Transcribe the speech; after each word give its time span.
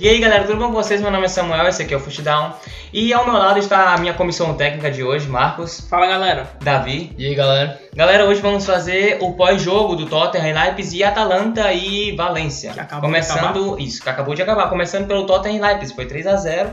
E 0.00 0.08
aí 0.08 0.18
galera, 0.18 0.44
tudo 0.44 0.56
bom 0.56 0.68
com 0.68 0.72
vocês? 0.72 1.02
Meu 1.02 1.10
nome 1.10 1.26
é 1.26 1.28
Samuel, 1.28 1.68
esse 1.68 1.82
aqui 1.82 1.92
é 1.92 1.96
o 1.98 2.00
Footdown. 2.00 2.54
E 2.90 3.12
ao 3.12 3.26
meu 3.26 3.34
lado 3.34 3.58
está 3.58 3.92
a 3.92 3.98
minha 3.98 4.14
comissão 4.14 4.54
técnica 4.54 4.90
de 4.90 5.04
hoje, 5.04 5.28
Marcos. 5.28 5.82
Fala 5.90 6.06
galera. 6.06 6.50
Davi. 6.62 7.14
E 7.18 7.26
aí 7.26 7.34
galera? 7.34 7.78
Galera, 7.94 8.24
hoje 8.24 8.40
vamos 8.40 8.64
fazer 8.64 9.18
o 9.20 9.34
pós-jogo 9.34 9.94
do 9.96 10.06
Tottenham 10.06 10.58
Leipzig 10.58 11.00
e 11.00 11.04
Atalanta 11.04 11.70
e 11.74 12.16
Valência. 12.16 12.72
Que 12.72 12.80
acabou 12.80 13.10
Começando, 13.10 13.78
isso, 13.78 14.02
que 14.02 14.08
acabou 14.08 14.34
de 14.34 14.40
acabar. 14.40 14.70
Começando 14.70 15.06
pelo 15.06 15.26
Tottenham 15.26 15.60
Leipzig, 15.60 15.94
foi 15.94 16.06
3 16.06 16.26
a 16.28 16.36
0 16.36 16.70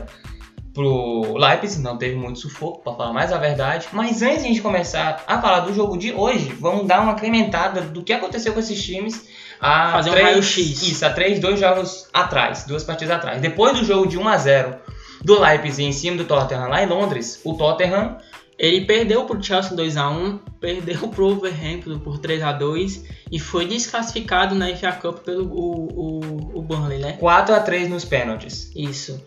pro 0.72 1.36
Leipzig, 1.36 1.82
não 1.82 1.98
teve 1.98 2.14
muito 2.16 2.38
sufoco, 2.38 2.82
para 2.82 2.94
falar 2.94 3.12
mais 3.12 3.30
a 3.30 3.36
verdade. 3.36 3.88
Mas 3.92 4.22
antes 4.22 4.38
de 4.38 4.44
a 4.44 4.48
gente 4.48 4.62
começar 4.62 5.22
a 5.26 5.38
falar 5.38 5.60
do 5.60 5.74
jogo 5.74 5.98
de 5.98 6.14
hoje, 6.14 6.54
vamos 6.58 6.86
dar 6.86 7.02
uma 7.02 7.12
incrementada 7.12 7.82
do 7.82 8.02
que 8.02 8.14
aconteceu 8.14 8.54
com 8.54 8.60
esses 8.60 8.82
times 8.82 9.28
há 9.60 9.92
Fazer 9.92 10.10
um 10.10 10.12
três, 10.12 10.28
raio-x. 10.28 10.82
Isso, 10.82 11.04
há 11.04 11.10
três, 11.10 11.40
dois 11.40 11.58
jogos 11.60 12.08
atrás, 12.12 12.64
duas 12.64 12.84
partidas 12.84 13.16
atrás. 13.16 13.40
Depois 13.40 13.78
do 13.78 13.84
jogo 13.84 14.06
de 14.06 14.18
1 14.18 14.28
a 14.28 14.36
0 14.36 14.76
do 15.24 15.40
Leipzig 15.40 15.84
em 15.84 15.92
cima 15.92 16.16
do 16.16 16.24
Tottenham 16.24 16.68
lá 16.68 16.82
em 16.82 16.86
Londres, 16.86 17.40
o 17.44 17.54
Tottenham 17.54 18.18
Ele 18.58 18.84
perdeu 18.86 19.24
pro 19.24 19.42
Chelsea 19.42 19.76
2x1, 19.76 20.40
perdeu 20.60 21.08
pro 21.08 21.30
Wolverhampton 21.30 21.98
por 22.00 22.18
3x2 22.18 23.04
e 23.30 23.38
foi 23.38 23.66
desclassificado 23.66 24.54
na 24.54 24.74
FA 24.76 24.92
Cup 24.92 25.18
pelo 25.20 25.44
o, 25.44 26.20
o, 26.20 26.58
o 26.58 26.62
Burnley, 26.62 26.98
né? 26.98 27.12
4 27.20 27.54
a 27.54 27.60
3 27.60 27.88
nos 27.88 28.04
pênaltis. 28.04 28.72
Isso. 28.74 29.24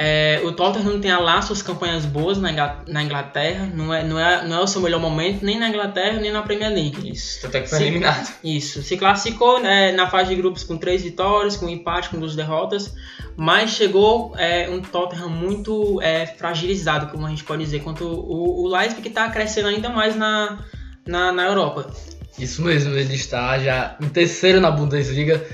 É, 0.00 0.40
o 0.44 0.52
Tottenham 0.52 1.00
tem 1.00 1.10
lá 1.16 1.42
suas 1.42 1.60
campanhas 1.60 2.04
boas 2.06 2.38
na 2.38 2.52
Ingla- 2.52 2.84
na 2.86 3.02
Inglaterra, 3.02 3.68
não 3.74 3.92
é, 3.92 4.04
não, 4.04 4.16
é, 4.16 4.46
não 4.46 4.58
é 4.58 4.60
o 4.62 4.66
seu 4.68 4.80
melhor 4.80 5.00
momento 5.00 5.44
nem 5.44 5.58
na 5.58 5.68
Inglaterra 5.68 6.20
nem 6.20 6.30
na 6.30 6.40
Premier 6.40 6.70
League. 6.72 7.10
Isso, 7.10 7.44
até 7.44 7.62
que 7.62 7.68
foi 7.68 7.78
Sim. 7.78 7.84
eliminado. 7.86 8.32
Isso, 8.44 8.80
se 8.80 8.96
classificou 8.96 9.60
né, 9.60 9.90
na 9.90 10.08
fase 10.08 10.28
de 10.28 10.36
grupos 10.36 10.62
com 10.62 10.76
três 10.76 11.02
vitórias, 11.02 11.56
com 11.56 11.66
um 11.66 11.68
empate, 11.68 12.10
com 12.10 12.20
duas 12.20 12.36
derrotas, 12.36 12.94
mas 13.36 13.70
chegou 13.70 14.34
é, 14.38 14.70
um 14.70 14.80
Tottenham 14.80 15.30
muito 15.30 16.00
é, 16.00 16.26
fragilizado, 16.26 17.08
como 17.08 17.26
a 17.26 17.30
gente 17.30 17.42
pode 17.42 17.64
dizer, 17.64 17.80
quanto 17.82 18.04
o, 18.06 18.66
o 18.66 18.68
Leipzig 18.68 19.02
que 19.02 19.08
está 19.08 19.28
crescendo 19.30 19.66
ainda 19.66 19.88
mais 19.88 20.14
na, 20.14 20.60
na, 21.04 21.32
na 21.32 21.44
Europa. 21.44 21.90
Isso 22.38 22.62
mesmo, 22.62 22.94
ele 22.94 23.16
está 23.16 23.58
já 23.58 23.96
em 24.00 24.08
terceiro 24.08 24.60
na 24.60 24.70
Bundesliga, 24.70 25.44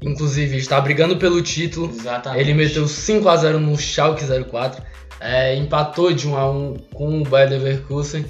inclusive 0.00 0.56
está 0.56 0.80
brigando 0.80 1.16
pelo 1.16 1.42
título. 1.42 1.90
Exatamente. 1.90 2.40
Ele 2.40 2.54
meteu 2.54 2.86
5 2.86 3.28
a 3.28 3.36
0 3.36 3.60
no 3.60 3.76
Schalke 3.76 4.24
04, 4.24 4.82
é, 5.20 5.54
empatou 5.56 6.12
de 6.12 6.26
1 6.26 6.36
a 6.36 6.50
1 6.50 6.76
com 6.94 7.20
o 7.20 7.24
Bayer 7.24 7.50
Leverkusen 7.50 8.24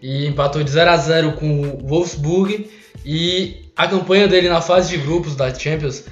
e 0.00 0.26
empatou 0.26 0.62
de 0.62 0.70
0 0.70 0.90
a 0.90 0.96
0 0.96 1.32
com 1.32 1.60
o 1.60 1.86
Wolfsburg 1.86 2.70
e 3.04 3.70
a 3.76 3.86
campanha 3.86 4.28
dele 4.28 4.48
na 4.48 4.60
fase 4.60 4.96
de 4.96 5.04
grupos 5.04 5.34
da 5.34 5.52
Champions 5.52 6.04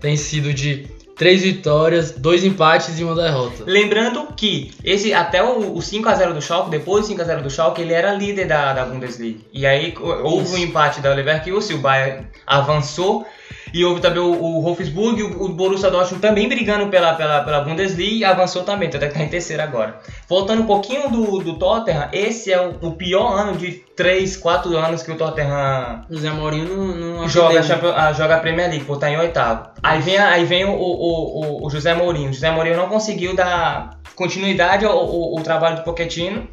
tem 0.00 0.16
sido 0.16 0.52
de 0.52 0.86
3 1.16 1.42
vitórias, 1.42 2.10
2 2.12 2.44
empates 2.44 2.98
e 2.98 3.04
uma 3.04 3.14
derrota. 3.14 3.64
Lembrando 3.66 4.26
que 4.36 4.72
esse 4.82 5.12
até 5.14 5.42
o, 5.42 5.74
o 5.74 5.78
5x0 5.78 6.32
do 6.32 6.42
Schalke, 6.42 6.70
depois 6.70 7.06
do 7.06 7.14
5x0 7.14 7.42
do 7.42 7.50
Schalke, 7.50 7.82
ele 7.82 7.92
era 7.92 8.12
líder 8.12 8.46
da, 8.46 8.72
da 8.72 8.84
Bundesliga. 8.84 9.38
E 9.52 9.64
aí 9.64 9.94
houve 10.00 10.44
Isso. 10.44 10.54
um 10.54 10.58
empate 10.58 11.00
da 11.00 11.14
Leverkusen, 11.14 11.76
o 11.76 11.80
Bayern 11.80 12.26
avançou. 12.46 13.24
E 13.72 13.84
houve 13.84 14.00
também 14.00 14.20
o, 14.20 14.30
o 14.32 14.60
Wolfsburg 14.62 15.22
o, 15.22 15.44
o 15.44 15.48
Borussia 15.48 15.90
Dortmund 15.90 16.20
também 16.20 16.48
brigando 16.48 16.88
pela, 16.88 17.14
pela, 17.14 17.42
pela 17.42 17.60
Bundesliga 17.60 18.14
e 18.14 18.24
avançou 18.24 18.62
também, 18.64 18.88
até 18.88 19.08
que 19.08 19.14
tá 19.14 19.22
em 19.22 19.28
terceiro 19.28 19.62
agora. 19.62 19.98
Voltando 20.28 20.62
um 20.62 20.66
pouquinho 20.66 21.08
do, 21.10 21.38
do 21.38 21.58
Tottenham, 21.58 22.08
esse 22.12 22.52
é 22.52 22.60
o, 22.60 22.76
o 22.82 22.92
pior 22.92 23.32
ano 23.38 23.56
de 23.56 23.72
3, 23.96 24.36
4 24.36 24.76
anos 24.76 25.02
que 25.02 25.10
o 25.10 25.16
Tottenham 25.16 26.04
José 26.10 26.30
Mourinho 26.30 26.68
não, 26.68 26.86
não 27.18 27.28
joga, 27.28 27.60
a 27.60 28.08
ah, 28.08 28.12
joga 28.12 28.36
a 28.36 28.40
Premier 28.40 28.68
League, 28.68 28.84
por 28.84 28.94
estar 28.94 29.10
em 29.10 29.16
oitavo. 29.18 29.68
Aí 29.82 30.00
vem, 30.00 30.18
aí 30.18 30.44
vem 30.44 30.64
o, 30.64 30.72
o, 30.72 31.62
o, 31.62 31.66
o 31.66 31.70
José 31.70 31.94
Mourinho. 31.94 32.30
O 32.30 32.32
José 32.32 32.50
Mourinho 32.50 32.76
não 32.76 32.88
conseguiu 32.88 33.34
dar 33.34 33.98
continuidade 34.14 34.84
ao, 34.84 34.96
ao- 34.98 35.36
ao 35.38 35.42
trabalho 35.42 35.76
do 35.76 35.82
Pochettino. 35.82 36.46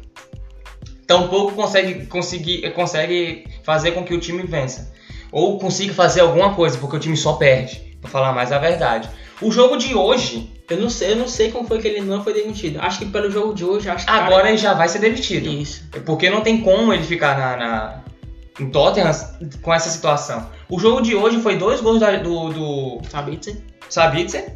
Tampouco 1.06 1.52
consegue, 1.52 2.06
conseguir, 2.06 2.70
consegue 2.72 3.44
fazer 3.64 3.90
com 3.92 4.04
que 4.04 4.14
o 4.14 4.20
time 4.20 4.42
vença. 4.44 4.92
Ou 5.32 5.58
consiga 5.58 5.92
fazer 5.94 6.20
alguma 6.20 6.54
coisa, 6.54 6.76
porque 6.78 6.96
o 6.96 7.00
time 7.00 7.16
só 7.16 7.34
perde, 7.34 7.96
pra 8.00 8.10
falar 8.10 8.32
mais 8.32 8.50
a 8.52 8.58
verdade. 8.58 9.08
O 9.40 9.50
jogo 9.50 9.76
de 9.76 9.94
hoje, 9.94 10.52
Eu 10.68 10.80
não 10.80 10.88
sei, 10.88 11.10
eu 11.12 11.16
não 11.16 11.26
sei 11.26 11.50
como 11.50 11.66
foi 11.66 11.80
que 11.80 11.88
ele 11.88 12.00
não 12.00 12.22
foi 12.22 12.32
demitido. 12.32 12.78
Acho 12.80 13.00
que 13.00 13.06
pelo 13.06 13.28
jogo 13.28 13.52
de 13.52 13.64
hoje, 13.64 13.90
acho 13.90 14.06
que 14.06 14.10
agora 14.12 14.48
ele 14.48 14.56
já 14.56 14.72
vai 14.72 14.88
ser 14.88 15.00
demitido. 15.00 15.48
isso. 15.48 15.82
Porque 16.06 16.30
não 16.30 16.42
tem 16.42 16.60
como 16.60 16.92
ele 16.92 17.02
ficar 17.02 17.36
na, 17.36 17.56
na, 17.56 18.00
em 18.60 18.70
Tottenham 18.70 19.10
com 19.62 19.74
essa 19.74 19.88
situação. 19.90 20.46
O 20.68 20.78
jogo 20.78 21.00
de 21.02 21.16
hoje 21.16 21.40
foi 21.40 21.56
dois 21.56 21.80
gols 21.80 21.98
da- 21.98 22.18
do, 22.18 22.50
do 22.52 23.00
Sabitzer. 23.10 23.56
Sabitzer, 23.88 24.54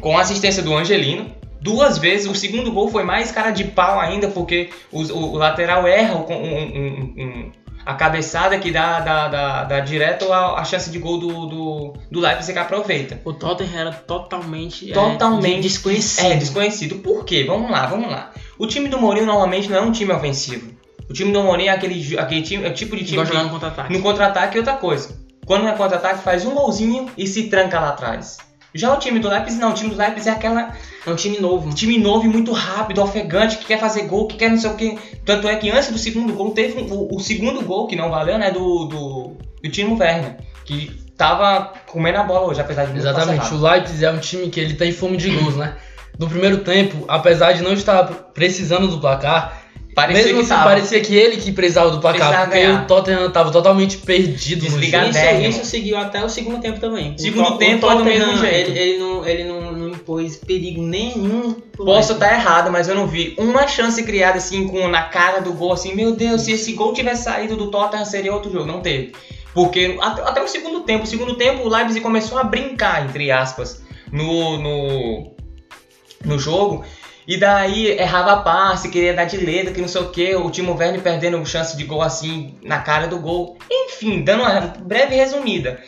com 0.00 0.16
assistência 0.16 0.62
do 0.62 0.72
Angelino. 0.72 1.34
Duas 1.60 1.98
vezes, 1.98 2.28
o 2.30 2.34
segundo 2.36 2.70
gol 2.70 2.88
foi 2.88 3.02
mais 3.02 3.32
cara 3.32 3.50
de 3.50 3.64
pau 3.64 3.98
ainda, 3.98 4.28
porque 4.28 4.70
o, 4.92 5.02
o- 5.02 5.32
o 5.32 5.36
lateral 5.36 5.84
erra 5.86 6.14
o- 6.14 6.32
um- 6.32 6.34
um- 6.36 7.14
um- 7.18 7.52
a 7.84 7.94
cabeçada 7.94 8.58
que 8.58 8.70
dá, 8.70 9.00
dá, 9.00 9.28
dá, 9.28 9.64
dá 9.64 9.80
direto 9.80 10.32
a, 10.32 10.60
a 10.60 10.64
chance 10.64 10.90
de 10.90 10.98
gol 10.98 11.18
do, 11.18 11.46
do, 11.46 11.92
do 12.10 12.20
Leipzig 12.20 12.52
que 12.52 12.58
aproveita. 12.58 13.20
O 13.24 13.32
Tottenham 13.32 13.78
era 13.80 13.92
totalmente, 13.92 14.90
é, 14.90 14.94
Totalmente 14.94 15.56
de- 15.56 15.62
desconhecido. 15.62 16.26
É, 16.26 16.36
desconhecido. 16.36 16.94
Por 16.96 17.24
quê? 17.24 17.44
Vamos 17.44 17.70
lá, 17.70 17.86
vamos 17.86 18.10
lá. 18.10 18.30
O 18.58 18.66
time 18.66 18.88
do 18.88 18.98
Mourinho 18.98 19.26
normalmente 19.26 19.68
não 19.68 19.76
é 19.78 19.80
um 19.80 19.92
time 19.92 20.12
ofensivo. 20.12 20.72
O 21.10 21.12
time 21.12 21.32
do 21.32 21.42
Mourinho 21.42 21.70
é 21.70 21.72
aquele, 21.74 22.18
aquele 22.18 22.42
time, 22.42 22.64
é 22.64 22.68
o 22.68 22.74
tipo 22.74 22.96
de 22.96 23.04
time 23.04 23.16
Gosta 23.18 23.32
de 23.32 23.36
jogar 23.38 23.44
no 23.44 23.50
contra-ataque. 23.58 23.92
no 23.92 24.02
contra-ataque 24.02 24.56
é 24.56 24.60
outra 24.60 24.76
coisa. 24.76 25.20
Quando 25.44 25.66
é 25.66 25.72
contra-ataque, 25.72 26.22
faz 26.22 26.46
um 26.46 26.54
golzinho 26.54 27.10
e 27.18 27.26
se 27.26 27.48
tranca 27.48 27.80
lá 27.80 27.88
atrás. 27.88 28.38
Já 28.74 28.92
o 28.94 28.98
time 28.98 29.18
do 29.18 29.28
Leipzig, 29.28 29.60
não. 29.60 29.70
O 29.70 29.74
time 29.74 29.90
do 29.90 29.96
Leipzig 29.96 30.28
é 30.28 30.32
aquela 30.32 30.72
É 31.06 31.10
um 31.10 31.14
time 31.16 31.38
novo. 31.38 31.68
um 31.68 31.74
time 31.74 31.98
novo 31.98 32.24
e 32.24 32.28
muito 32.28 32.52
rápido, 32.52 33.02
ofegante, 33.02 33.58
que 33.58 33.66
quer 33.66 33.78
fazer 33.78 34.02
gol, 34.06 34.26
que 34.26 34.36
quer 34.36 34.50
não 34.50 34.58
sei 34.58 34.70
o 34.70 34.74
que. 34.76 34.98
Tanto 35.24 35.46
é 35.48 35.56
que 35.56 35.70
antes 35.70 35.90
do 35.90 35.98
segundo 35.98 36.32
gol, 36.32 36.50
teve 36.52 36.80
um- 36.80 36.92
o, 36.92 37.16
o 37.16 37.20
segundo 37.20 37.62
gol, 37.62 37.86
que 37.86 37.96
não 37.96 38.08
valeu, 38.10 38.38
né? 38.38 38.50
Do, 38.50 38.84
do, 38.86 39.36
do 39.62 39.70
Timo 39.70 39.98
Werner. 39.98 40.36
Que 40.64 40.90
tava 41.16 41.72
comendo 41.86 42.18
a 42.18 42.22
bola 42.24 42.48
hoje, 42.48 42.60
apesar 42.60 42.84
de 42.86 42.92
muito 42.92 43.00
Exatamente, 43.06 43.52
o 43.54 43.58
Leipzig 43.60 44.04
é 44.04 44.10
um 44.10 44.18
time 44.18 44.48
que 44.48 44.58
ele 44.58 44.74
tem 44.74 44.90
fome 44.92 45.16
de 45.16 45.30
gols, 45.30 45.56
né? 45.56 45.76
No 46.18 46.28
primeiro 46.28 46.58
tempo, 46.58 47.04
apesar 47.08 47.52
de 47.52 47.62
não 47.62 47.72
estar 47.72 48.04
precisando 48.34 48.86
do 48.88 48.98
placar, 49.00 49.61
Parecia 49.94 50.24
mesmo 50.24 50.42
que 50.42 50.48
tava. 50.48 50.64
parecia 50.64 51.00
que 51.00 51.14
ele 51.14 51.36
que 51.36 51.52
precisava 51.52 51.90
do 51.90 52.00
placar, 52.00 52.44
porque 52.46 52.60
ganhar. 52.60 52.82
o 52.82 52.86
Tottenham 52.86 53.26
estava 53.26 53.50
totalmente 53.50 53.98
perdido 53.98 54.64
no 54.64 54.70
Desligado. 54.70 55.12
jogo. 55.12 55.26
Isso, 55.42 55.60
isso 55.60 55.64
seguiu 55.66 55.98
até 55.98 56.24
o 56.24 56.28
segundo 56.30 56.60
tempo 56.60 56.80
também. 56.80 57.16
Segundo 57.18 57.52
To- 57.52 57.58
tempo 57.58 57.86
o 57.86 57.90
Tottenham, 57.90 58.26
mesmo 58.28 58.38
jeito. 58.38 58.70
Ele, 58.70 58.78
ele 58.78 58.98
não, 58.98 59.26
ele 59.26 59.44
não, 59.44 59.72
não 59.72 59.88
impôs 59.90 60.36
perigo 60.36 60.80
nenhum. 60.82 61.54
Posso 61.76 62.14
estar 62.14 62.32
errado, 62.32 62.70
mas 62.72 62.88
eu 62.88 62.94
não 62.94 63.06
vi 63.06 63.34
uma 63.36 63.66
chance 63.68 64.02
criada 64.02 64.38
assim 64.38 64.66
com 64.66 64.88
na 64.88 65.02
cara 65.02 65.40
do 65.40 65.52
gol 65.52 65.72
assim, 65.74 65.94
meu 65.94 66.16
Deus, 66.16 66.40
se 66.42 66.52
esse 66.52 66.72
gol 66.72 66.94
tivesse 66.94 67.24
saído 67.24 67.54
do 67.56 67.70
Tottenham 67.70 68.04
seria 68.06 68.32
outro 68.32 68.50
jogo, 68.50 68.64
não 68.66 68.80
teve. 68.80 69.12
Porque 69.52 69.98
até, 70.00 70.22
até 70.22 70.42
o 70.42 70.48
segundo 70.48 70.80
tempo, 70.84 71.04
o 71.04 71.06
segundo 71.06 71.34
tempo 71.34 71.64
o 71.64 71.68
Leipzig 71.68 72.00
começou 72.00 72.38
a 72.38 72.44
brincar 72.44 73.04
entre 73.04 73.30
aspas 73.30 73.82
no 74.10 74.56
no, 74.56 75.34
no 76.24 76.38
jogo. 76.38 76.82
E 77.26 77.36
daí 77.36 77.86
errava 77.92 78.38
passe, 78.42 78.88
queria 78.90 79.14
dar 79.14 79.24
de 79.24 79.36
letra, 79.36 79.72
que 79.72 79.80
não 79.80 79.88
sei 79.88 80.00
o 80.00 80.10
que, 80.10 80.34
o 80.34 80.50
Timo 80.50 80.74
Werner 80.76 81.00
perdendo 81.00 81.44
chance 81.46 81.76
de 81.76 81.84
gol 81.84 82.02
assim 82.02 82.54
na 82.62 82.80
cara 82.80 83.06
do 83.06 83.18
gol. 83.18 83.56
Enfim, 83.70 84.22
dando 84.22 84.42
uma 84.42 84.60
breve 84.60 85.14
resumida 85.14 85.80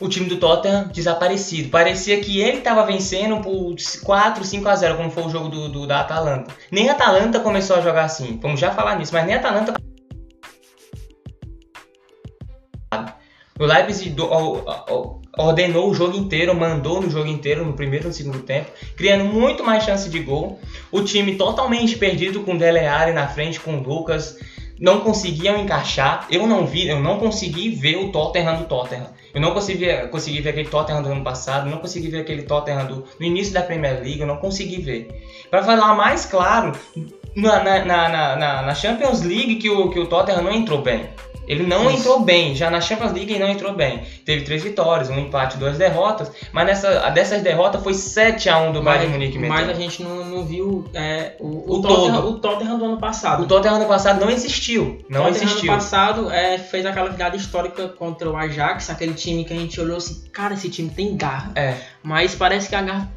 o 0.00 0.08
time 0.08 0.26
do 0.26 0.38
Tottenham 0.38 0.88
desaparecido. 0.88 1.68
Parecia 1.68 2.18
que 2.20 2.40
ele 2.40 2.58
estava 2.58 2.86
vencendo 2.86 3.40
por 3.42 3.74
4, 4.02 4.44
5 4.44 4.66
a 4.68 4.74
0, 4.74 4.96
como 4.96 5.10
foi 5.10 5.24
o 5.24 5.28
jogo 5.28 5.48
do, 5.50 5.68
do- 5.68 5.86
da 5.86 6.00
Atalanta. 6.00 6.54
Nem 6.70 6.88
a 6.88 6.92
Atalanta 6.92 7.38
começou 7.40 7.76
a 7.76 7.80
jogar 7.82 8.04
assim. 8.04 8.38
Vamos 8.42 8.58
já 8.58 8.70
falar 8.70 8.96
nisso, 8.96 9.12
mas 9.12 9.26
nem 9.26 9.34
a 9.34 9.38
Atalanta. 9.38 9.74
O 13.60 13.64
Leipzig 13.66 14.16
ordenou 15.38 15.90
o 15.90 15.94
jogo 15.94 16.16
inteiro, 16.16 16.54
mandou 16.54 17.00
no 17.00 17.10
jogo 17.10 17.28
inteiro, 17.28 17.64
no 17.64 17.74
primeiro 17.74 18.06
e 18.06 18.08
no 18.08 18.12
segundo 18.12 18.40
tempo, 18.40 18.70
criando 18.96 19.24
muito 19.24 19.62
mais 19.62 19.84
chance 19.84 20.08
de 20.08 20.18
gol. 20.20 20.58
O 20.90 21.02
time 21.02 21.36
totalmente 21.36 21.96
perdido 21.96 22.40
com 22.40 22.54
o 22.54 22.58
Dele 22.58 22.80
Alli 22.86 23.12
na 23.12 23.28
frente, 23.28 23.60
com 23.60 23.74
o 23.76 23.82
Lucas. 23.82 24.38
Não 24.80 25.00
conseguiam 25.00 25.58
encaixar. 25.58 26.26
Eu 26.30 26.46
não 26.46 26.64
vi, 26.66 26.88
eu 26.88 26.98
não 27.00 27.18
consegui 27.18 27.68
ver 27.68 27.96
o 27.96 28.10
Tottenham 28.10 28.56
do 28.56 28.64
Tottenham. 28.64 29.08
Eu 29.34 29.40
não 29.40 29.52
consegui 29.52 29.86
consegui 30.10 30.40
ver 30.40 30.50
aquele 30.50 30.68
Tottenham 30.70 31.02
do 31.02 31.10
ano 31.12 31.22
passado, 31.22 31.68
não 31.68 31.78
consegui 31.78 32.08
ver 32.08 32.20
aquele 32.22 32.42
Tottenham 32.44 32.86
do, 32.86 33.04
no 33.20 33.26
início 33.26 33.52
da 33.52 33.60
Premier 33.62 34.00
League, 34.00 34.20
eu 34.20 34.26
não 34.26 34.38
consegui 34.38 34.80
ver. 34.80 35.08
Para 35.50 35.62
falar 35.62 35.94
mais 35.94 36.24
claro, 36.24 36.72
na, 37.36 37.62
na, 37.62 37.84
na, 37.84 38.08
na- 38.36 38.62
na 38.62 38.74
Champions 38.74 39.20
League 39.20 39.56
que 39.56 39.68
o, 39.68 39.90
que 39.90 40.00
o 40.00 40.06
Tottenham 40.06 40.42
não 40.42 40.52
entrou 40.52 40.80
bem. 40.80 41.10
Ele 41.50 41.66
não 41.66 41.90
Isso. 41.90 41.98
entrou 41.98 42.20
bem, 42.20 42.54
já 42.54 42.70
na 42.70 42.80
Champions 42.80 43.12
League 43.12 43.32
ele 43.32 43.42
não 43.42 43.50
entrou 43.50 43.74
bem. 43.74 44.04
Teve 44.24 44.44
três 44.44 44.62
vitórias, 44.62 45.10
um 45.10 45.18
empate, 45.18 45.56
duas 45.58 45.76
derrotas, 45.76 46.30
mas 46.52 46.64
nessa, 46.64 47.00
a 47.04 47.10
dessas 47.10 47.42
derrotas 47.42 47.82
foi 47.82 47.92
7x1 47.92 48.70
do 48.70 48.80
Bayern 48.82 49.06
de 49.06 49.12
Munique 49.12 49.36
meteu. 49.36 49.56
mas 49.56 49.68
a 49.68 49.72
gente 49.74 50.00
não, 50.00 50.24
não 50.24 50.44
viu 50.44 50.88
é, 50.94 51.34
o, 51.40 51.46
O 51.74 51.78
o, 51.78 51.82
Tottenham, 51.82 52.14
todo. 52.22 52.28
o 52.30 52.38
Tottenham 52.38 52.78
do 52.78 52.84
ano 52.84 52.98
passado. 52.98 53.42
O 53.42 53.46
Tottenham 53.46 53.74
ano 53.78 53.86
passado 53.86 54.20
não 54.20 54.30
existiu, 54.30 55.04
não 55.08 55.22
o 55.22 55.24
Tottenham 55.26 55.44
existiu. 55.48 55.72
ano 55.72 55.80
passado 55.82 56.30
é, 56.30 56.56
fez 56.56 56.86
aquela 56.86 57.10
virada 57.10 57.36
histórica 57.36 57.88
contra 57.88 58.30
o 58.30 58.36
Ajax, 58.36 58.88
aquele 58.88 59.14
time 59.14 59.44
que 59.44 59.52
a 59.52 59.56
gente 59.56 59.80
olhou 59.80 59.96
assim, 59.96 60.22
cara, 60.32 60.54
esse 60.54 60.70
time 60.70 60.88
tem 60.88 61.16
garra. 61.16 61.50
É, 61.56 61.74
Mas 62.00 62.32
parece 62.36 62.68
que 62.68 62.76
a 62.76 62.82
garra. 62.82 63.12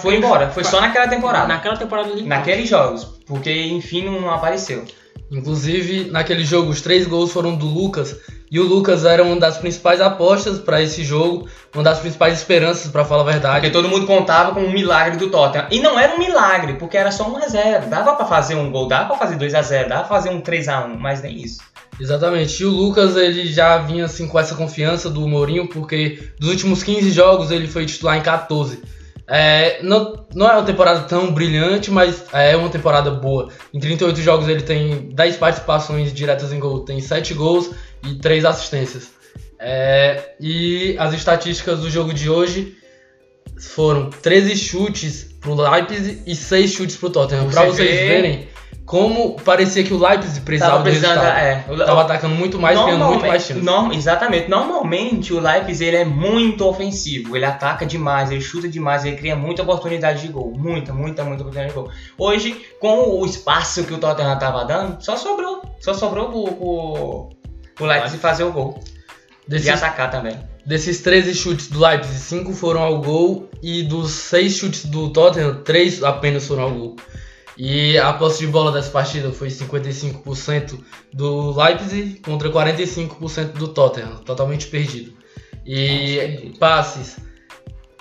foi 0.00 0.16
embora, 0.16 0.50
foi 0.50 0.62
só 0.62 0.78
naquela 0.80 1.08
temporada, 1.08 1.48
Naquela 1.48 1.76
temporada 1.78 2.10
ali. 2.10 2.22
naqueles 2.24 2.68
jogos, 2.68 3.04
porque 3.26 3.50
enfim 3.68 4.04
não 4.04 4.30
apareceu. 4.30 4.84
Inclusive, 5.30 6.10
naquele 6.10 6.44
jogo, 6.44 6.70
os 6.70 6.80
três 6.80 7.06
gols 7.06 7.32
foram 7.32 7.54
do 7.54 7.66
Lucas. 7.66 8.16
E 8.50 8.58
o 8.58 8.64
Lucas 8.64 9.04
era 9.04 9.22
uma 9.22 9.36
das 9.36 9.58
principais 9.58 10.00
apostas 10.00 10.58
para 10.58 10.82
esse 10.82 11.04
jogo, 11.04 11.46
uma 11.74 11.82
das 11.82 11.98
principais 11.98 12.38
esperanças, 12.38 12.90
para 12.90 13.04
falar 13.04 13.22
a 13.22 13.32
verdade. 13.32 13.60
Porque 13.60 13.70
todo 13.70 13.88
mundo 13.88 14.06
contava 14.06 14.52
com 14.52 14.60
um 14.60 14.72
milagre 14.72 15.18
do 15.18 15.28
Tottenham. 15.28 15.66
E 15.70 15.80
não 15.80 15.98
era 15.98 16.14
um 16.14 16.18
milagre, 16.18 16.74
porque 16.74 16.96
era 16.96 17.10
só 17.10 17.30
1x0. 17.30 17.88
Dava 17.88 18.14
pra 18.14 18.24
fazer 18.24 18.54
um 18.54 18.70
gol, 18.70 18.88
dava 18.88 19.08
pra 19.08 19.18
fazer 19.18 19.36
2x0, 19.36 19.88
dava 19.88 20.04
pra 20.04 20.16
fazer 20.16 20.30
um 20.30 20.40
3x1, 20.40 20.96
mas 20.96 21.22
nem 21.22 21.42
isso. 21.42 21.60
Exatamente. 22.00 22.62
E 22.62 22.66
o 22.66 22.70
Lucas, 22.70 23.16
ele 23.16 23.46
já 23.52 23.78
vinha 23.78 24.06
assim 24.06 24.26
com 24.26 24.38
essa 24.38 24.54
confiança 24.54 25.10
do 25.10 25.26
Mourinho, 25.26 25.68
porque 25.68 26.30
dos 26.38 26.48
últimos 26.48 26.82
15 26.82 27.10
jogos 27.10 27.50
ele 27.50 27.66
foi 27.66 27.84
titular 27.84 28.16
em 28.16 28.22
14. 28.22 28.80
É, 29.30 29.82
não, 29.82 30.26
não 30.34 30.48
é 30.48 30.54
uma 30.54 30.64
temporada 30.64 31.00
tão 31.00 31.30
brilhante, 31.32 31.90
mas 31.90 32.24
é 32.32 32.56
uma 32.56 32.70
temporada 32.70 33.10
boa. 33.10 33.50
Em 33.74 33.78
38 33.78 34.22
jogos 34.22 34.48
ele 34.48 34.62
tem 34.62 35.10
10 35.12 35.36
participações 35.36 36.14
diretas 36.14 36.50
em 36.50 36.58
gol, 36.58 36.80
tem 36.80 36.98
7 36.98 37.34
gols 37.34 37.70
e 38.04 38.14
3 38.14 38.46
assistências. 38.46 39.10
É, 39.58 40.34
e 40.40 40.96
as 40.98 41.12
estatísticas 41.12 41.80
do 41.80 41.90
jogo 41.90 42.14
de 42.14 42.30
hoje 42.30 42.76
foram 43.58 44.08
13 44.08 44.56
chutes 44.56 45.24
pro 45.40 45.54
Leipzig 45.54 46.22
e 46.26 46.34
6 46.34 46.70
chutes 46.72 46.96
pro 46.96 47.10
Tottenham. 47.10 47.50
Pra 47.50 47.64
vocês 47.64 48.08
verem 48.08 48.48
como 48.88 49.34
parecia 49.44 49.84
que 49.84 49.92
o 49.92 49.98
Leipzig 49.98 50.40
precisava 50.40 50.78
Tava 50.78 50.84
do 50.84 50.90
resultado. 50.90 51.38
é. 51.38 51.64
o- 51.68 51.76
Tava 51.76 52.00
atacando 52.00 52.34
muito 52.34 52.58
mais, 52.58 52.78
ganhando 52.78 53.04
muito 53.04 53.26
mais 53.26 53.42
chances. 53.44 53.62
norm- 53.62 53.92
exatamente. 53.92 54.48
Normalmente 54.48 55.34
o 55.34 55.38
Leipzig 55.40 55.84
ele 55.84 55.96
é 55.98 56.04
muito 56.06 56.66
ofensivo. 56.66 57.36
Ele 57.36 57.44
ataca 57.44 57.84
demais, 57.84 58.30
ele 58.30 58.40
chuta 58.40 58.66
demais, 58.66 59.04
ele 59.04 59.16
cria 59.16 59.36
muita 59.36 59.62
oportunidade 59.62 60.22
de 60.22 60.28
gol. 60.28 60.54
Muita, 60.56 60.92
muita, 60.94 61.22
muita 61.22 61.42
oportunidade 61.42 61.68
de 61.68 61.74
gol. 61.74 61.90
Hoje, 62.16 62.56
com 62.80 63.20
o 63.20 63.26
espaço 63.26 63.84
que 63.84 63.92
o 63.92 63.98
Tottenham 63.98 64.38
tava 64.38 64.64
dando, 64.64 64.96
só 65.04 65.16
sobrou. 65.18 65.60
Só 65.80 65.92
sobrou 65.92 66.30
pro, 66.30 66.52
pro, 66.54 67.28
pro 67.74 67.84
Leipzig 67.86 68.18
fazer 68.18 68.44
o 68.44 68.52
gol. 68.52 68.80
E 69.46 69.50
Desses, 69.50 69.68
atacar 69.68 70.10
também. 70.10 70.36
desses 70.64 71.00
13 71.02 71.34
chutes 71.34 71.68
do 71.68 71.78
Leipzig, 71.78 72.14
5 72.18 72.52
foram 72.54 72.82
ao 72.82 73.00
gol. 73.02 73.48
E 73.62 73.82
dos 73.82 74.12
6 74.12 74.54
chutes 74.56 74.84
do 74.86 75.10
Tottenham, 75.10 75.62
3 75.62 76.02
apenas 76.02 76.46
foram 76.46 76.62
ao 76.62 76.70
gol. 76.70 76.96
E 77.58 77.98
a 77.98 78.12
posse 78.12 78.38
de 78.38 78.46
bola 78.46 78.70
dessa 78.70 78.88
partida 78.88 79.32
foi 79.32 79.48
55% 79.48 80.78
do 81.12 81.50
Leipzig 81.60 82.20
contra 82.20 82.48
45% 82.48 83.54
do 83.54 83.66
Tottenham. 83.66 84.18
Totalmente 84.24 84.68
perdido. 84.68 85.12
E 85.66 86.54
passes. 86.60 87.18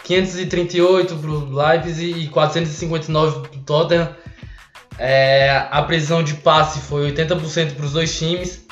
538 0.03 1.15
pro 1.15 1.49
Leipzig 1.49 2.19
e 2.19 2.27
459 2.27 3.49
pro 3.49 3.59
Tottenham. 3.61 4.15
É, 4.99 5.67
a 5.71 5.81
precisão 5.81 6.21
de 6.21 6.35
passe 6.35 6.79
foi 6.81 7.11
80% 7.11 7.73
para 7.73 7.85
os 7.85 7.93
dois 7.93 8.15
times. 8.15 8.63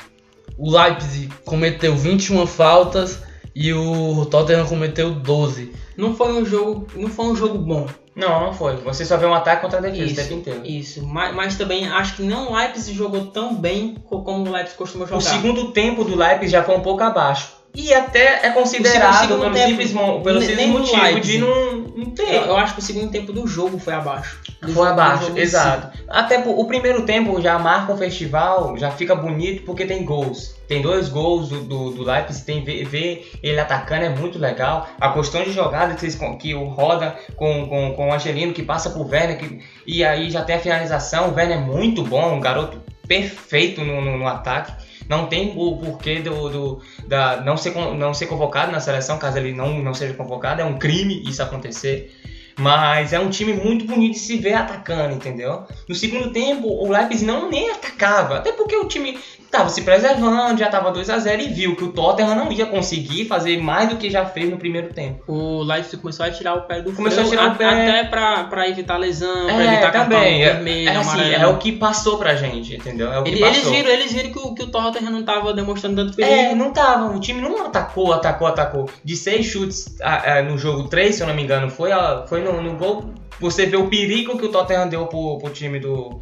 O 0.56 0.70
Leipzig 0.70 1.28
cometeu 1.44 1.96
21 1.96 2.46
faltas 2.46 3.22
e 3.54 3.72
o 3.72 4.24
Tottenham 4.26 4.66
cometeu 4.66 5.10
12. 5.10 5.72
Não 5.96 6.14
foi 6.14 6.32
um 6.32 6.44
jogo. 6.44 6.86
Não 6.94 7.08
foi 7.08 7.26
um 7.26 7.36
jogo 7.36 7.58
bom. 7.58 7.86
Não, 8.14 8.46
não 8.46 8.52
foi. 8.54 8.76
Você 8.76 9.04
só 9.04 9.16
vê 9.18 9.26
um 9.26 9.34
ataque 9.34 9.60
contra 9.62 9.78
a 9.78 9.82
defesa 9.82 10.02
o 10.02 10.06
Isso. 10.06 10.16
tempo 10.16 10.34
inteiro. 10.34 10.66
Isso. 10.66 11.06
Mas, 11.06 11.34
mas 11.34 11.56
também 11.56 11.86
acho 11.86 12.16
que 12.16 12.22
não 12.22 12.50
o 12.52 12.56
Leipzig 12.56 12.96
jogou 12.96 13.26
tão 13.26 13.54
bem 13.54 13.94
co- 14.06 14.22
como 14.22 14.48
o 14.48 14.52
Leipzig 14.52 14.78
costuma 14.78 15.04
jogar. 15.04 15.18
O 15.18 15.20
segundo 15.20 15.70
tempo 15.72 16.02
do 16.02 16.16
Leipzig 16.16 16.48
já 16.50 16.62
foi 16.62 16.76
um 16.76 16.80
pouco 16.80 17.02
abaixo. 17.02 17.55
E 17.76 17.92
até 17.92 18.46
é 18.46 18.50
considerado 18.52 19.12
O 19.12 19.18
segundo 19.18 19.40
pelo 19.40 19.54
tempo, 19.54 19.68
simples, 19.68 20.22
pelo 20.24 20.40
simples 20.40 20.66
motivo 20.66 21.20
de 21.20 21.38
não, 21.38 21.72
não 21.94 22.10
ter. 22.10 22.34
Eu, 22.34 22.44
eu 22.46 22.56
acho 22.56 22.72
que 22.72 22.80
o 22.80 22.82
segundo 22.82 23.10
tempo 23.10 23.34
do 23.34 23.46
jogo 23.46 23.78
foi 23.78 23.92
abaixo. 23.92 24.40
Foi 24.72 24.88
abaixo, 24.88 25.30
em 25.32 25.34
si. 25.34 25.40
exato. 25.40 25.98
Até 26.08 26.38
o 26.38 26.64
primeiro 26.64 27.02
tempo 27.02 27.38
já 27.38 27.58
marca 27.58 27.92
um 27.92 27.98
festival, 27.98 28.78
já 28.78 28.90
fica 28.90 29.14
bonito 29.14 29.62
porque 29.64 29.84
tem 29.84 30.06
gols. 30.06 30.56
Tem 30.66 30.80
dois 30.80 31.10
gols 31.10 31.50
do, 31.50 31.60
do, 31.60 31.90
do 31.90 32.02
Leipzig, 32.02 32.46
tem 32.46 32.64
ver, 32.64 32.86
ver 32.86 33.30
ele 33.42 33.60
atacando 33.60 34.06
é 34.06 34.08
muito 34.08 34.38
legal. 34.38 34.88
A 34.98 35.10
questão 35.10 35.44
de 35.44 35.52
jogada 35.52 35.92
que, 35.92 36.00
vocês, 36.00 36.18
que 36.40 36.54
o 36.54 36.64
roda 36.64 37.14
com, 37.36 37.68
com, 37.68 37.92
com 37.92 38.08
o 38.08 38.12
Angelino, 38.12 38.54
que 38.54 38.62
passa 38.62 38.88
pro 38.88 39.06
Werner, 39.06 39.36
que, 39.36 39.60
e 39.86 40.02
aí 40.02 40.30
já 40.30 40.42
tem 40.42 40.56
a 40.56 40.60
finalização. 40.60 41.28
O 41.28 41.34
Werner 41.34 41.58
é 41.58 41.60
muito 41.60 42.02
bom, 42.02 42.36
um 42.36 42.40
garoto 42.40 42.80
perfeito 43.06 43.84
no, 43.84 44.00
no, 44.00 44.16
no 44.16 44.26
ataque. 44.26 44.72
Não 45.08 45.26
tem 45.26 45.52
o 45.56 45.76
porquê 45.76 46.20
do, 46.20 46.48
do, 46.48 46.82
da, 47.06 47.40
não, 47.40 47.56
ser, 47.56 47.74
não 47.74 48.12
ser 48.12 48.26
convocado 48.26 48.72
na 48.72 48.80
seleção, 48.80 49.18
caso 49.18 49.38
ele 49.38 49.52
não, 49.52 49.82
não 49.82 49.94
seja 49.94 50.14
convocado. 50.14 50.60
É 50.60 50.64
um 50.64 50.78
crime 50.78 51.22
isso 51.28 51.42
acontecer. 51.42 52.12
Mas 52.58 53.12
é 53.12 53.20
um 53.20 53.28
time 53.28 53.52
muito 53.52 53.84
bonito 53.84 54.14
de 54.14 54.18
se 54.18 54.38
ver 54.38 54.54
atacando, 54.54 55.14
entendeu? 55.14 55.64
No 55.86 55.94
segundo 55.94 56.30
tempo, 56.32 56.66
o 56.66 56.90
Leipzig 56.90 57.26
não 57.26 57.50
nem 57.50 57.70
atacava. 57.70 58.38
Até 58.38 58.50
porque 58.52 58.74
o 58.74 58.88
time 58.88 59.18
tava 59.50 59.68
se 59.68 59.82
preservando, 59.82 60.58
já 60.58 60.68
tava 60.68 60.90
2 60.90 61.08
a 61.10 61.18
0 61.18 61.42
e 61.42 61.48
viu 61.48 61.74
que 61.76 61.84
o 61.84 61.92
Tottenham 61.92 62.34
não 62.34 62.52
ia 62.52 62.66
conseguir 62.66 63.24
fazer 63.26 63.56
mais 63.60 63.88
do 63.88 63.96
que 63.96 64.10
já 64.10 64.24
fez 64.26 64.50
no 64.50 64.56
primeiro 64.58 64.92
tempo. 64.92 65.22
O 65.26 65.62
Leipzig 65.62 65.96
começou 65.98 66.26
a 66.26 66.30
tirar 66.30 66.54
o 66.54 66.62
pé 66.62 66.82
do 66.82 66.92
Começou 66.92 67.22
a 67.22 67.26
freio, 67.26 67.30
tirar 67.40 67.48
o 67.50 67.52
a- 67.52 67.56
pé. 67.56 67.64
Até 67.98 68.04
pra, 68.08 68.44
pra 68.44 68.68
evitar 68.68 68.96
lesão, 68.98 69.46
pra 69.46 69.62
É, 69.62 69.66
evitar 69.72 69.92
também. 69.92 70.42
É, 70.44 70.52
vermelho, 70.52 70.88
é, 70.88 70.96
assim, 70.96 71.32
é 71.34 71.46
o 71.46 71.56
que 71.58 71.72
passou 71.72 72.18
pra 72.18 72.34
gente, 72.34 72.74
entendeu? 72.76 73.12
É 73.12 73.18
o 73.18 73.22
que 73.24 73.30
Ele- 73.30 73.40
passou. 73.40 73.54
eles 73.56 73.68
viram, 73.70 73.88
eles 73.90 74.12
viram 74.12 74.30
que 74.30 74.38
o, 74.38 74.54
que 74.54 74.62
o 74.64 74.66
Tottenham 74.68 75.10
não 75.12 75.22
tava 75.22 75.52
demonstrando 75.54 75.96
tanto 76.04 76.20
É, 76.20 76.26
perigo. 76.26 76.56
não 76.56 76.72
tava. 76.72 77.16
O 77.16 77.20
time 77.20 77.40
não 77.40 77.64
atacou, 77.66 78.12
atacou, 78.12 78.46
atacou. 78.46 78.88
De 79.04 79.16
seis 79.16 79.46
chutes 79.46 79.96
ah, 80.02 80.38
ah, 80.38 80.42
no 80.42 80.58
jogo, 80.58 80.88
três, 80.88 81.14
se 81.14 81.22
eu 81.22 81.26
não 81.26 81.34
me 81.34 81.42
engano, 81.42 81.70
foi, 81.70 81.92
ah, 81.92 82.24
foi 82.28 82.42
no, 82.42 82.62
no 82.62 82.74
gol. 82.76 83.10
Você 83.40 83.66
vê 83.66 83.76
o 83.76 83.88
perigo 83.88 84.38
que 84.38 84.46
o 84.46 84.48
Tottenham 84.50 84.88
deu 84.88 85.06
pro, 85.06 85.38
pro 85.38 85.50
time 85.50 85.78
do, 85.78 86.20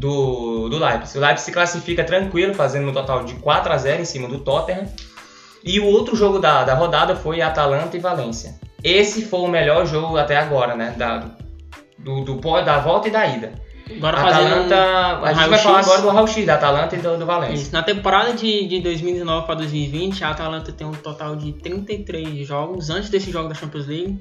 do, 0.00 0.68
do 0.70 0.78
Leipzig. 0.78 1.18
O 1.18 1.20
Leipzig 1.20 1.44
se 1.44 1.52
classifica 1.52 2.02
tranquilo, 2.02 2.54
fazendo 2.54 2.88
um 2.88 2.92
total 2.92 3.22
de 3.22 3.34
4 3.34 3.72
a 3.72 3.76
0 3.76 4.02
em 4.02 4.04
cima 4.04 4.26
do 4.26 4.38
Tottenham. 4.38 4.88
E 5.62 5.78
o 5.78 5.84
outro 5.84 6.16
jogo 6.16 6.38
da, 6.38 6.64
da 6.64 6.74
rodada 6.74 7.14
foi 7.14 7.42
Atalanta 7.42 7.96
e 7.96 8.00
Valência. 8.00 8.58
Esse 8.82 9.22
foi 9.26 9.40
o 9.40 9.48
melhor 9.48 9.86
jogo 9.86 10.16
até 10.16 10.38
agora, 10.38 10.74
né? 10.74 10.94
Da, 10.96 11.26
do, 11.98 12.24
do, 12.24 12.40
da 12.64 12.78
volta 12.78 13.08
e 13.08 13.10
da 13.10 13.26
ida. 13.26 13.52
Agora 13.94 14.20
Atalanta. 14.20 15.20
a 15.22 15.32
gente 15.34 15.48
vai 15.48 15.58
falar 15.58 15.80
agora 15.80 16.00
do 16.00 16.08
raio-x 16.08 16.46
da 16.46 16.54
Atalanta 16.54 16.96
e 16.96 17.00
do, 17.00 17.18
do 17.18 17.26
Valência. 17.26 17.62
Isso. 17.62 17.72
Na 17.72 17.82
temporada 17.82 18.32
de, 18.32 18.66
de 18.66 18.80
2019 18.80 19.44
para 19.44 19.56
2020, 19.56 20.24
a 20.24 20.30
Atalanta 20.30 20.72
tem 20.72 20.86
um 20.86 20.92
total 20.92 21.36
de 21.36 21.52
33 21.52 22.46
jogos 22.46 22.88
antes 22.88 23.10
desse 23.10 23.30
jogo 23.30 23.48
da 23.48 23.54
Champions 23.54 23.86
League. 23.86 24.18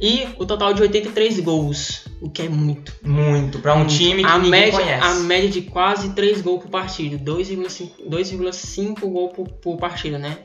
E 0.00 0.28
o 0.38 0.46
total 0.46 0.72
de 0.72 0.82
83 0.82 1.40
gols, 1.40 2.04
o 2.20 2.30
que 2.30 2.42
é 2.42 2.48
muito. 2.48 2.94
Muito. 3.02 3.58
Pra 3.58 3.74
um 3.74 3.78
muito. 3.78 3.94
time 3.94 4.22
que 4.22 4.28
a 4.28 4.38
ninguém 4.38 4.50
média, 4.50 4.72
conhece. 4.72 5.06
A 5.06 5.14
média 5.14 5.48
de 5.48 5.62
quase 5.62 6.10
3 6.10 6.40
gols 6.40 6.62
por 6.62 6.70
partida, 6.70 7.18
2,5 7.18 8.08
2,5 8.08 9.00
gols 9.00 9.32
por, 9.34 9.48
por 9.48 9.76
partida, 9.76 10.18
né? 10.18 10.38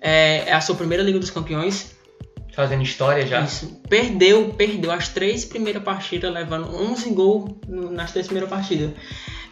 É, 0.00 0.44
é 0.46 0.52
a 0.52 0.60
sua 0.60 0.76
primeira 0.76 1.02
Liga 1.02 1.18
dos 1.18 1.30
Campeões. 1.30 1.96
Fazendo 2.54 2.82
história 2.82 3.26
já. 3.26 3.42
Isso. 3.42 3.80
Perdeu, 3.88 4.52
perdeu 4.54 4.90
as 4.90 5.08
três 5.08 5.44
primeiras 5.44 5.82
partidas, 5.82 6.32
levando 6.32 6.68
11 6.74 7.10
gols 7.10 7.50
nas 7.68 8.12
três 8.12 8.26
primeiras 8.26 8.50
partidas. 8.50 8.90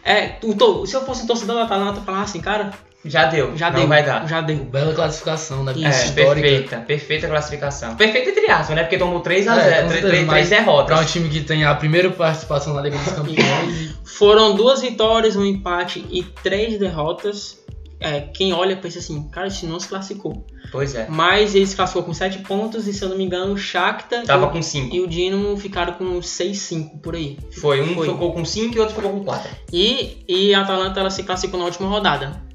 É, 0.07 0.37
o 0.43 0.53
to- 0.55 0.85
se 0.85 0.95
eu 0.95 1.01
fosse 1.05 1.23
um 1.23 1.27
torcedor 1.27 1.55
da 1.57 1.63
Atalanta, 1.63 1.99
eu 1.99 2.03
falava 2.03 2.23
assim, 2.23 2.39
cara, 2.39 2.71
Já 3.05 3.25
deu. 3.25 3.55
já 3.57 3.69
não 3.69 3.79
deu. 3.79 3.87
vai 3.87 4.03
dar. 4.03 4.27
Já 4.27 4.41
deu. 4.41 4.57
Bela 4.57 4.93
classificação, 4.93 5.63
né? 5.63 5.73
Isso. 5.75 5.85
É, 5.85 5.89
Histórica. 5.89 6.33
perfeita. 6.47 6.77
Perfeita 6.87 7.27
classificação. 7.27 7.95
Perfeita 7.95 8.29
entre 8.31 8.49
aspas, 8.49 8.75
né? 8.75 8.83
Porque 8.83 8.97
tomou 8.97 9.19
3 9.19 9.47
a 9.47 9.55
É, 9.55 9.55
0 9.55 9.65
com 9.65 9.87
3, 9.89 9.91
certeza, 9.91 10.07
3, 10.07 10.25
mas 10.25 10.47
Pra 10.49 10.57
um 10.57 10.59
derrotas. 10.65 11.11
time 11.11 11.29
que 11.29 11.41
tem 11.41 11.63
a 11.65 11.75
primeira 11.75 12.09
participação 12.09 12.73
na 12.73 12.81
Liga 12.81 12.97
dos 12.97 13.11
Campeões. 13.13 13.95
Foram 14.05 14.55
duas 14.55 14.81
vitórias, 14.81 15.35
um 15.35 15.45
empate 15.45 16.05
e 16.09 16.23
três 16.23 16.79
derrotas. 16.79 17.57
É, 17.99 18.21
quem 18.21 18.53
olha 18.53 18.77
pensa 18.77 18.99
assim, 18.99 19.27
cara, 19.29 19.47
esse 19.47 19.65
não 19.65 19.79
se 19.79 19.87
classificou. 19.87 20.45
Pois 20.71 20.93
é. 20.93 21.07
Mas 21.09 21.55
ele 21.55 21.65
se 21.65 21.75
classificou 21.75 22.03
com 22.03 22.13
7 22.13 22.39
pontos 22.39 22.87
e, 22.87 22.93
se 22.93 23.01
eu 23.03 23.09
não 23.09 23.17
me 23.17 23.23
engano, 23.23 23.53
o 23.53 23.57
Shakhtar 23.57 24.23
Tava 24.23 24.45
e, 24.45 24.47
o- 24.49 24.51
com 24.51 24.61
5. 24.61 24.95
e 24.95 24.99
o 25.01 25.07
Dinamo 25.07 25.57
ficaram 25.57 25.93
com 25.93 26.19
6-5 26.21 26.99
por 27.01 27.15
aí. 27.15 27.37
Foi. 27.59 27.81
Um 27.81 27.95
Foi. 27.95 28.07
ficou 28.09 28.33
com 28.33 28.45
5 28.45 28.75
e 28.75 28.79
outro 28.79 28.93
ficou 28.95 29.11
com 29.11 29.23
4. 29.23 29.49
E, 29.73 30.23
e 30.27 30.53
a 30.53 30.61
Atalanta 30.61 30.99
ela 30.99 31.09
se 31.09 31.23
classificou 31.23 31.59
na 31.59 31.65
última 31.65 31.89
rodada. 31.89 32.45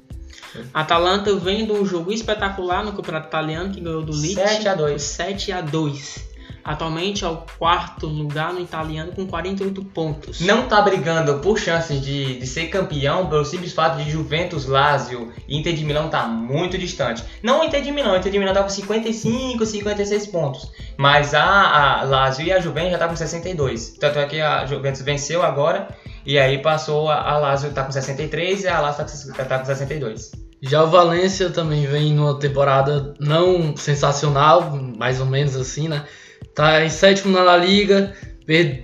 A 0.73 0.81
Atalanta 0.81 1.35
vem 1.35 1.65
de 1.65 1.71
um 1.71 1.83
jogo 1.83 2.11
espetacular 2.11 2.85
no 2.85 2.93
Campeonato 2.93 3.27
Italiano, 3.27 3.73
que 3.73 3.81
ganhou 3.81 4.03
do 4.03 4.11
Lecce 4.11 4.35
7 4.35 4.67
a 4.67 4.75
2. 4.75 5.01
7 5.01 5.51
a 5.51 5.61
2. 5.61 6.15
Atualmente 6.63 7.25
é 7.25 7.27
o 7.27 7.43
quarto 7.57 8.07
lugar 8.07 8.53
no 8.53 8.61
italiano 8.61 9.11
com 9.11 9.27
48 9.27 9.83
pontos. 9.85 10.39
Não 10.39 10.67
tá 10.67 10.81
brigando 10.81 11.39
por 11.39 11.59
chances 11.59 11.99
de, 11.99 12.39
de 12.39 12.47
ser 12.47 12.67
campeão 12.67 13.27
pelo 13.27 13.43
simples 13.43 13.73
fato 13.73 13.97
de 13.97 14.09
Juventus, 14.09 14.65
Lazio 14.65 15.33
e 15.47 15.57
Inter 15.57 15.73
de 15.73 15.83
Milão 15.83 16.09
tá 16.09 16.25
muito 16.25 16.77
distante. 16.77 17.23
Não 17.41 17.61
o 17.61 17.63
Inter 17.65 17.81
de 17.81 17.91
Milão, 17.91 18.13
o 18.13 18.17
Inter 18.17 18.31
de 18.31 18.39
Milão 18.39 18.53
tá 18.53 18.63
com 18.63 18.69
55, 18.69 19.65
56 19.65 20.27
pontos. 20.27 20.71
Mas 20.97 21.33
a, 21.33 21.43
a 21.43 22.03
Lazio 22.03 22.45
e 22.45 22.51
a 22.51 22.59
Juventus 22.59 22.91
já 22.91 22.97
tá 22.97 23.07
com 23.07 23.15
62. 23.15 23.97
Tanto 23.99 24.19
é 24.19 24.25
que 24.25 24.39
a 24.39 24.65
Juventus 24.65 25.01
venceu 25.01 25.43
agora 25.43 25.89
e 26.25 26.39
aí 26.39 26.59
passou 26.59 27.09
a, 27.09 27.29
a 27.29 27.37
Lazio 27.37 27.71
tá 27.71 27.83
com 27.83 27.91
63 27.91 28.63
e 28.63 28.67
a 28.67 28.79
Lazio 28.79 29.05
tá 29.05 29.43
com, 29.43 29.49
tá 29.49 29.59
com 29.59 29.65
62. 29.65 30.31
Já 30.61 30.81
o 30.81 30.87
Valência 30.87 31.49
também 31.49 31.85
vem 31.85 32.13
numa 32.13 32.39
temporada 32.39 33.13
não 33.19 33.75
sensacional, 33.75 34.71
mais 34.97 35.19
ou 35.19 35.25
menos 35.25 35.57
assim, 35.57 35.89
né? 35.89 36.05
Tá 36.55 36.83
em 36.83 36.89
sétimo 36.89 37.31
na 37.33 37.43
La 37.43 37.57
Liga, 37.57 38.13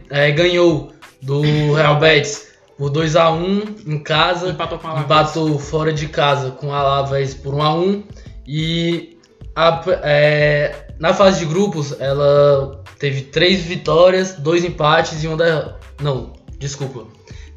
é, 0.09 0.31
ganhou 0.31 0.91
do 1.21 1.73
Real 1.73 1.99
Betis 1.99 2.49
por 2.77 2.89
2 2.89 3.15
a 3.15 3.29
1 3.31 3.63
em 3.87 3.99
casa, 4.01 4.49
Empatou 4.49 4.79
com 4.79 4.87
a 4.87 4.91
Alavés. 4.91 5.05
empatou 5.05 5.59
fora 5.59 5.91
de 5.93 6.07
casa 6.07 6.51
com 6.51 6.73
a 6.73 6.79
Alavés 6.79 7.33
por 7.33 7.53
1 7.53 7.61
a 7.61 7.73
1 7.75 8.03
e 8.47 9.17
a- 9.55 9.83
é, 10.03 10.87
na 10.97 11.13
fase 11.13 11.39
de 11.39 11.45
grupos 11.45 11.93
ela 11.99 12.81
teve 12.97 13.21
três 13.23 13.61
vitórias, 13.61 14.33
dois 14.33 14.63
empates 14.63 15.23
e 15.23 15.27
uma 15.27 15.37
derrota. 15.37 15.75
Não, 16.01 16.33
desculpa. 16.57 17.05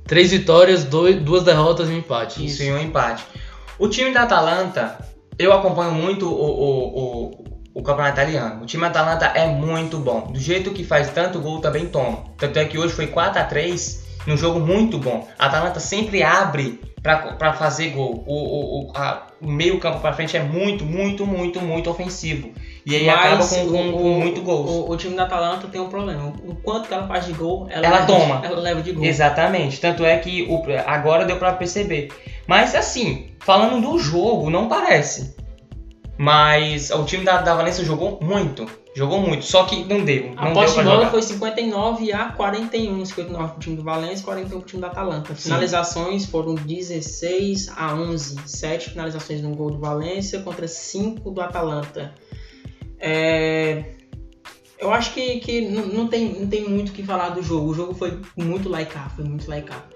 Três 0.07 0.33
vitórias, 0.33 0.85
dois, 0.85 1.17
duas 1.23 1.45
derrotas 1.45 1.89
e 1.89 1.93
um 1.93 1.99
empate. 1.99 2.45
Isso, 2.45 2.63
e 2.65 2.73
um 2.73 2.79
empate. 2.79 3.25
O 3.79 3.89
time 3.89 4.13
da 4.13 4.23
Atalanta, 4.23 4.99
eu 5.39 5.53
acompanho 5.53 5.93
muito 5.93 6.29
o, 6.29 6.33
o, 6.35 6.99
o, 6.99 7.45
o 7.75 7.83
campeonato 7.83 8.21
italiano. 8.21 8.63
O 8.63 8.67
time 8.67 8.83
da 8.83 8.89
Atalanta 8.89 9.27
é 9.35 9.47
muito 9.47 9.99
bom. 9.99 10.29
Do 10.33 10.39
jeito 10.39 10.71
que 10.73 10.85
faz 10.85 11.11
tanto 11.11 11.41
gol, 11.41 11.61
também 11.61 11.87
toma. 11.87 12.25
Tanto 12.37 12.59
é 12.59 12.65
que 12.65 12.79
hoje 12.79 12.93
foi 12.95 13.07
4 13.07 13.41
a 13.41 13.45
3 13.45 14.03
num 14.27 14.37
jogo 14.37 14.61
muito 14.61 14.99
bom. 14.99 15.27
A 15.39 15.47
Atalanta 15.47 15.81
sempre 15.81 16.23
abre 16.23 16.81
para 17.03 17.53
fazer 17.55 17.89
gol. 17.91 18.23
O, 18.27 18.35
o, 18.35 18.91
o, 18.91 18.93
a- 18.97 19.27
o 19.41 19.51
meio 19.51 19.81
campo 19.81 19.99
para 19.99 20.13
frente 20.13 20.37
é 20.37 20.43
muito, 20.43 20.85
muito, 20.85 21.27
muito, 21.27 21.61
muito 21.61 21.91
ofensivo. 21.91 22.51
E 22.87 22.95
aí 22.95 23.09
acaba 23.11 23.37
Mas 23.37 23.49
com, 23.51 23.67
com, 23.71 23.89
o- 23.89 23.93
com 23.93 24.21
muito 24.21 24.41
gols. 24.43 24.71
O, 24.71 24.91
o 24.93 24.97
time 24.97 25.17
da 25.17 25.25
Atalanta 25.25 25.67
tem 25.67 25.81
um 25.81 25.89
problema. 25.89 26.33
O 26.45 26.55
quanto 26.57 26.87
que 26.87 26.95
ela 26.95 27.09
faz 27.09 27.25
de 27.27 27.33
gol, 27.33 27.67
ela, 27.71 27.87
Ela 27.87 28.07
toma. 28.07 28.41
Ela 28.45 28.61
leva 28.61 28.81
de 28.83 28.93
gol. 28.93 29.05
Exatamente. 29.05 29.81
Tanto 29.81 30.05
é 30.05 30.17
que 30.19 30.43
o, 30.49 30.63
agora 30.87 31.25
deu 31.25 31.37
pra 31.39 31.53
perceber. 31.55 32.09
Mas 32.47 32.75
assim, 32.77 33.31
falando 33.41 33.81
do 33.81 33.99
jogo, 33.99 34.49
não 34.51 34.69
parece. 34.69 35.35
Mas 36.19 36.91
o 36.91 37.05
time 37.05 37.25
da, 37.25 37.41
da 37.41 37.55
Valência 37.55 37.85
jogou 37.85 38.19
muito. 38.21 38.67
Jogou 38.95 39.21
muito. 39.21 39.45
Só 39.45 39.65
que 39.65 39.85
não 39.85 40.05
deu. 40.05 40.33
A 40.37 40.45
Não 40.45 40.53
deu 40.53 40.63
posse 40.63 40.79
de 40.79 40.85
bola 40.85 41.11
foi 41.11 41.23
59 41.23 42.13
a 42.13 42.27
41, 42.27 43.05
59 43.07 43.53
pro 43.53 43.61
time 43.61 43.77
do 43.77 43.83
Valência, 43.83 44.25
41 44.25 44.59
pro 44.61 44.69
time 44.69 44.83
da 44.83 44.89
Atalanta. 44.89 45.35
Sim. 45.35 45.45
Finalizações 45.45 46.27
foram 46.27 46.55
16 46.55 47.71
a 47.75 47.95
11, 47.95 48.37
7 48.47 48.91
finalizações 48.91 49.41
no 49.43 49.55
gol 49.55 49.71
do 49.71 49.79
Valência 49.79 50.41
contra 50.43 50.69
5 50.69 51.31
do 51.31 51.41
Atalanta. 51.41 52.15
É, 53.01 53.85
Eu 54.79 54.93
acho 54.93 55.15
que, 55.15 55.41
que 55.41 55.63
não, 55.63 55.87
não 55.87 56.09
tem, 56.09 56.41
não 56.41 56.47
tem 56.47 56.69
muito 56.69 56.91
o 56.91 56.93
que 56.93 57.03
falar 57.03 57.31
do 57.31 57.43
jogo. 57.43 57.71
O 57.71 57.75
jogo 57.75 57.95
foi 57.95 58.21
muito 58.37 58.69
laicar, 58.69 59.15
foi 59.17 59.25
muito 59.25 59.49
laicar. 59.49 59.89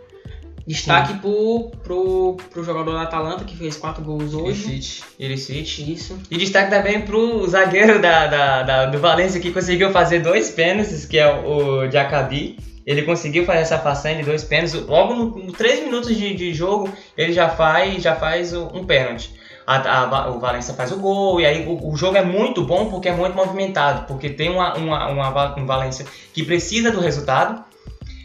Destaque 0.67 1.15
pro, 1.21 1.71
pro, 1.85 2.37
pro 2.51 2.65
jogador 2.65 2.93
da 2.95 3.03
Atalanta, 3.03 3.45
que 3.45 3.57
fez 3.57 3.77
4 3.77 4.03
gols 4.03 4.35
hoje. 4.35 4.63
City. 4.81 5.05
Illicit. 5.19 5.93
Isso. 5.93 6.19
E 6.31 6.37
destaque 6.37 6.71
também 6.71 7.03
pro 7.03 7.47
zagueiro 7.47 8.01
da, 8.01 8.27
da, 8.27 8.63
da- 8.63 8.87
do 8.87 8.99
Valência 8.99 9.41
que 9.41 9.53
conseguiu 9.53 9.93
fazer 9.93 10.19
dois 10.21 10.51
pênaltis, 10.51 11.05
que 11.07 11.19
é 11.19 11.33
o, 11.33 11.85
o 11.87 11.91
Jacabi. 11.91 12.59
Ele 12.85 13.03
conseguiu 13.03 13.45
fazer 13.45 13.61
essa 13.61 13.79
façanha 13.79 14.17
de 14.17 14.25
dois 14.25 14.43
pênaltis. 14.45 14.75
Logo 14.75 15.15
nos 15.15 15.53
3 15.57 15.85
minutos 15.85 16.17
de, 16.17 16.35
de 16.35 16.53
jogo, 16.53 16.89
ele 17.17 17.33
já 17.33 17.49
faz, 17.49 18.03
já 18.03 18.17
faz 18.17 18.53
um 18.53 18.85
pênalti. 18.85 19.35
A- 19.67 20.03
a 20.15 20.31
o 20.31 20.39
Valência 20.41 20.75
faz 20.75 20.91
o 20.93 20.97
gol, 20.97 21.41
e 21.41 21.47
aí 21.47 21.67
o, 21.67 21.91
o 21.93 21.97
jogo 21.97 22.17
é 22.17 22.25
muito 22.25 22.63
bom 22.65 22.87
porque 22.89 23.09
é 23.09 23.13
muito 23.13 23.35
movimentado, 23.37 24.07
porque 24.07 24.31
tem 24.31 24.49
uma, 24.51 24.75
uma, 24.77 25.09
uma 25.09 25.59
um 25.59 25.67
Valência 25.67 26.07
que 26.33 26.43
precisa 26.45 26.91
do 26.91 27.01
resultado. 27.01 27.65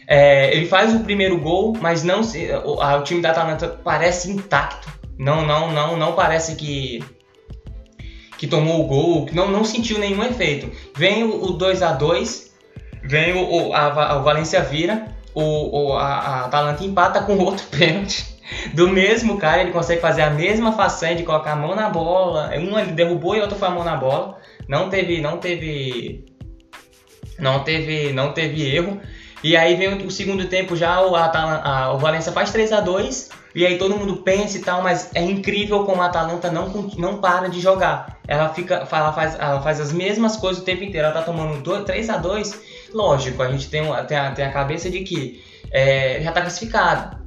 É, 0.06 0.54
ele 0.54 0.66
faz 0.66 0.94
o 0.94 1.00
primeiro 1.00 1.38
gol, 1.38 1.76
mas 1.80 2.02
não 2.02 2.22
se, 2.22 2.50
o, 2.64 2.80
a- 2.80 2.96
o 2.98 3.02
time 3.04 3.20
da 3.20 3.30
Atalanta 3.30 3.68
parece 3.68 4.30
intacto. 4.30 4.88
Não, 5.18 5.46
não, 5.46 5.70
não, 5.72 5.96
não 5.96 6.12
parece 6.14 6.56
que 6.56 7.02
que 8.38 8.46
tomou 8.48 8.80
o 8.80 8.86
gol, 8.88 9.24
que 9.26 9.34
não, 9.34 9.48
não 9.50 9.64
sentiu 9.64 9.98
nenhum 9.98 10.22
efeito. 10.24 10.70
Vem 10.96 11.22
o, 11.22 11.44
o 11.44 11.52
2 11.52 11.80
a 11.82 11.92
2 11.92 12.50
vem 13.04 13.32
o, 13.34 13.68
o, 13.68 13.74
a, 13.74 14.16
o 14.18 14.22
Valência 14.24 14.60
vira, 14.62 15.06
o, 15.34 15.42
o, 15.42 15.92
a, 15.96 16.06
a 16.06 16.44
Atalanta 16.46 16.84
empata 16.84 17.22
com 17.22 17.38
outro 17.38 17.64
pênalti 17.70 18.32
do 18.74 18.88
mesmo 18.88 19.38
cara, 19.38 19.62
ele 19.62 19.70
consegue 19.70 20.00
fazer 20.00 20.22
a 20.22 20.30
mesma 20.30 20.72
façanha 20.72 21.14
de 21.14 21.22
colocar 21.22 21.52
a 21.52 21.56
mão 21.56 21.74
na 21.74 21.88
bola. 21.88 22.50
Um 22.56 22.78
ele 22.78 22.92
derrubou 22.92 23.34
e 23.36 23.40
outro 23.40 23.56
foi 23.56 23.68
a 23.68 23.70
mão 23.70 23.84
na 23.84 23.96
bola. 23.96 24.36
Não 24.68 24.90
teve, 24.90 25.20
não 25.20 25.38
teve, 25.38 26.24
não 27.38 27.64
teve, 27.64 28.12
não 28.12 28.32
teve 28.32 28.74
erro. 28.74 29.00
E 29.42 29.56
aí 29.56 29.74
vem 29.76 30.06
o, 30.06 30.10
segundo 30.10 30.46
tempo 30.46 30.76
já 30.76 31.00
o, 31.04 31.16
Atalan- 31.16 31.60
a- 31.64 31.92
o 31.92 31.98
Valência 31.98 32.30
faz 32.32 32.50
3 32.52 32.72
a 32.72 32.80
2 32.80 33.28
e 33.54 33.66
aí 33.66 33.76
todo 33.76 33.96
mundo 33.96 34.18
pensa 34.18 34.56
e 34.56 34.60
tal, 34.62 34.82
mas 34.82 35.10
é 35.14 35.22
incrível 35.22 35.84
como 35.84 36.00
a 36.00 36.06
Atalanta 36.06 36.50
não, 36.50 36.68
não 36.96 37.20
para 37.20 37.48
de 37.48 37.60
jogar. 37.60 38.18
Ela 38.26 38.48
fica, 38.54 38.86
ela 38.90 39.12
faz, 39.12 39.34
ela 39.38 39.60
faz 39.60 39.80
as 39.80 39.92
mesmas 39.92 40.36
coisas 40.36 40.62
o 40.62 40.64
tempo 40.64 40.84
inteiro. 40.84 41.06
Ela 41.06 41.14
tá 41.14 41.22
tomando 41.22 41.60
dois, 41.62 41.84
3 41.84 42.08
a 42.08 42.16
2 42.16 42.58
Lógico, 42.94 43.42
a 43.42 43.50
gente 43.50 43.68
tem, 43.68 43.82
tem, 44.06 44.16
a, 44.16 44.30
tem 44.32 44.44
a 44.44 44.52
cabeça 44.52 44.90
de 44.90 45.00
que 45.00 45.42
é, 45.70 46.20
já 46.22 46.30
tá 46.32 46.40
classificado. 46.40 47.21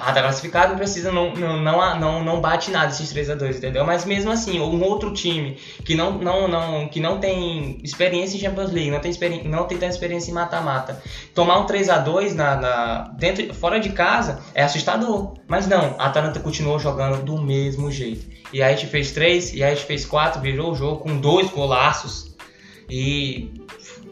Ah, 0.00 0.12
tá 0.12 0.22
classificado, 0.22 0.76
precisa, 0.76 1.10
não, 1.10 1.34
não, 1.34 1.56
não, 1.56 1.98
não, 1.98 2.24
não 2.24 2.40
bate 2.40 2.70
nada 2.70 2.92
esses 2.92 3.10
3 3.10 3.30
a 3.30 3.34
2 3.34 3.56
entendeu? 3.56 3.84
Mas 3.84 4.04
mesmo 4.04 4.30
assim, 4.30 4.60
um 4.60 4.82
outro 4.82 5.12
time 5.12 5.56
que 5.84 5.94
não, 5.94 6.12
não, 6.18 6.48
não, 6.48 6.88
que 6.88 7.00
não 7.00 7.18
tem 7.18 7.78
experiência 7.82 8.36
em 8.36 8.40
Champions 8.40 8.70
League, 8.72 8.90
não 8.90 9.00
tem, 9.00 9.10
experi 9.10 9.46
não 9.48 9.64
tem 9.64 9.78
tanta 9.78 9.92
experiência 9.92 10.30
em 10.30 10.34
mata-mata, 10.34 11.02
tomar 11.34 11.58
um 11.58 11.66
3 11.66 11.88
a 11.88 11.98
2 11.98 12.34
na, 12.34 12.56
na, 12.56 12.98
dentro, 13.16 13.52
fora 13.54 13.78
de 13.80 13.90
casa 13.90 14.40
é 14.54 14.62
assustador. 14.62 15.34
Mas 15.46 15.66
não, 15.66 15.96
a 15.98 16.06
Atalanta 16.06 16.40
continuou 16.40 16.78
jogando 16.78 17.22
do 17.24 17.40
mesmo 17.40 17.90
jeito. 17.90 18.26
E 18.52 18.62
aí 18.62 18.72
a 18.72 18.76
gente 18.76 18.90
fez 18.90 19.12
3, 19.12 19.54
e 19.54 19.62
aí 19.62 19.72
a 19.72 19.74
gente 19.74 19.86
fez 19.86 20.04
4, 20.04 20.40
virou 20.40 20.72
o 20.72 20.74
jogo 20.74 20.98
com 20.98 21.16
dois 21.16 21.50
golaços. 21.50 22.36
E 22.88 23.52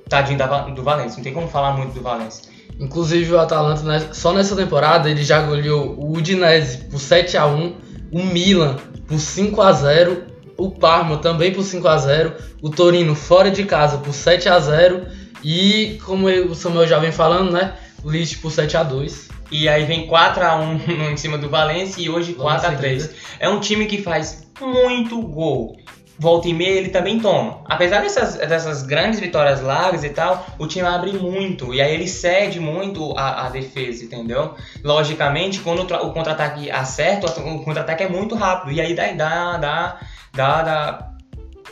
tadinho 0.08 0.38
da, 0.38 0.46
do 0.68 0.82
Valência, 0.82 1.16
não 1.16 1.24
tem 1.24 1.32
como 1.32 1.48
falar 1.48 1.72
muito 1.72 1.94
do 1.94 2.02
Valência. 2.02 2.55
Inclusive 2.78 3.32
o 3.32 3.40
Atalanta, 3.40 3.82
né, 3.82 4.08
só 4.12 4.32
nessa 4.32 4.54
temporada, 4.54 5.10
ele 5.10 5.24
já 5.24 5.40
goleou 5.40 5.94
o 5.98 6.16
Udinese 6.16 6.78
por 6.84 7.00
7x1, 7.00 7.74
o 8.12 8.22
Milan 8.22 8.76
por 9.06 9.16
5x0, 9.16 10.18
o 10.58 10.70
Parma 10.70 11.18
também 11.18 11.52
por 11.52 11.62
5x0, 11.62 12.32
o 12.60 12.70
Torino 12.70 13.14
fora 13.14 13.50
de 13.50 13.64
casa 13.64 13.98
por 13.98 14.12
7x0 14.12 15.06
e, 15.42 15.98
como 16.04 16.28
o 16.28 16.54
Samuel 16.54 16.86
já 16.86 16.98
vem 16.98 17.12
falando, 17.12 17.50
né, 17.52 17.74
o 18.02 18.08
Leeds 18.08 18.36
por 18.36 18.50
7x2. 18.50 19.26
E 19.50 19.68
aí 19.68 19.84
vem 19.84 20.08
4x1 20.08 21.12
em 21.12 21.16
cima 21.16 21.38
do 21.38 21.48
Valência 21.48 22.02
e 22.02 22.10
hoje 22.10 22.34
Logo 22.36 22.50
em 22.50 22.58
4x3. 22.58 23.10
É 23.38 23.48
um 23.48 23.60
time 23.60 23.86
que 23.86 24.02
faz 24.02 24.46
muito 24.60 25.20
gol. 25.22 25.76
Volta 26.18 26.48
e 26.48 26.54
meia 26.54 26.78
ele 26.78 26.88
também 26.88 27.20
toma. 27.20 27.60
Apesar 27.66 28.00
dessas, 28.00 28.36
dessas 28.36 28.82
grandes 28.82 29.20
vitórias 29.20 29.60
largas 29.60 30.02
e 30.02 30.08
tal, 30.08 30.46
o 30.58 30.66
time 30.66 30.86
abre 30.86 31.12
muito. 31.12 31.74
E 31.74 31.80
aí 31.80 31.92
ele 31.92 32.08
cede 32.08 32.58
muito 32.58 33.12
a, 33.18 33.46
a 33.46 33.48
defesa, 33.50 34.04
entendeu? 34.04 34.54
Logicamente, 34.82 35.60
quando 35.60 35.82
o, 35.82 35.84
tra- 35.84 36.02
o 36.02 36.12
contra-ataque 36.12 36.70
acerta, 36.70 37.26
o 37.40 37.62
contra-ataque 37.62 38.02
é 38.02 38.08
muito 38.08 38.34
rápido. 38.34 38.72
E 38.72 38.80
aí 38.80 38.94
dá, 38.94 39.12
dá, 39.12 39.56
dá, 39.58 39.98
dá, 40.32 40.62
dá 40.62 41.12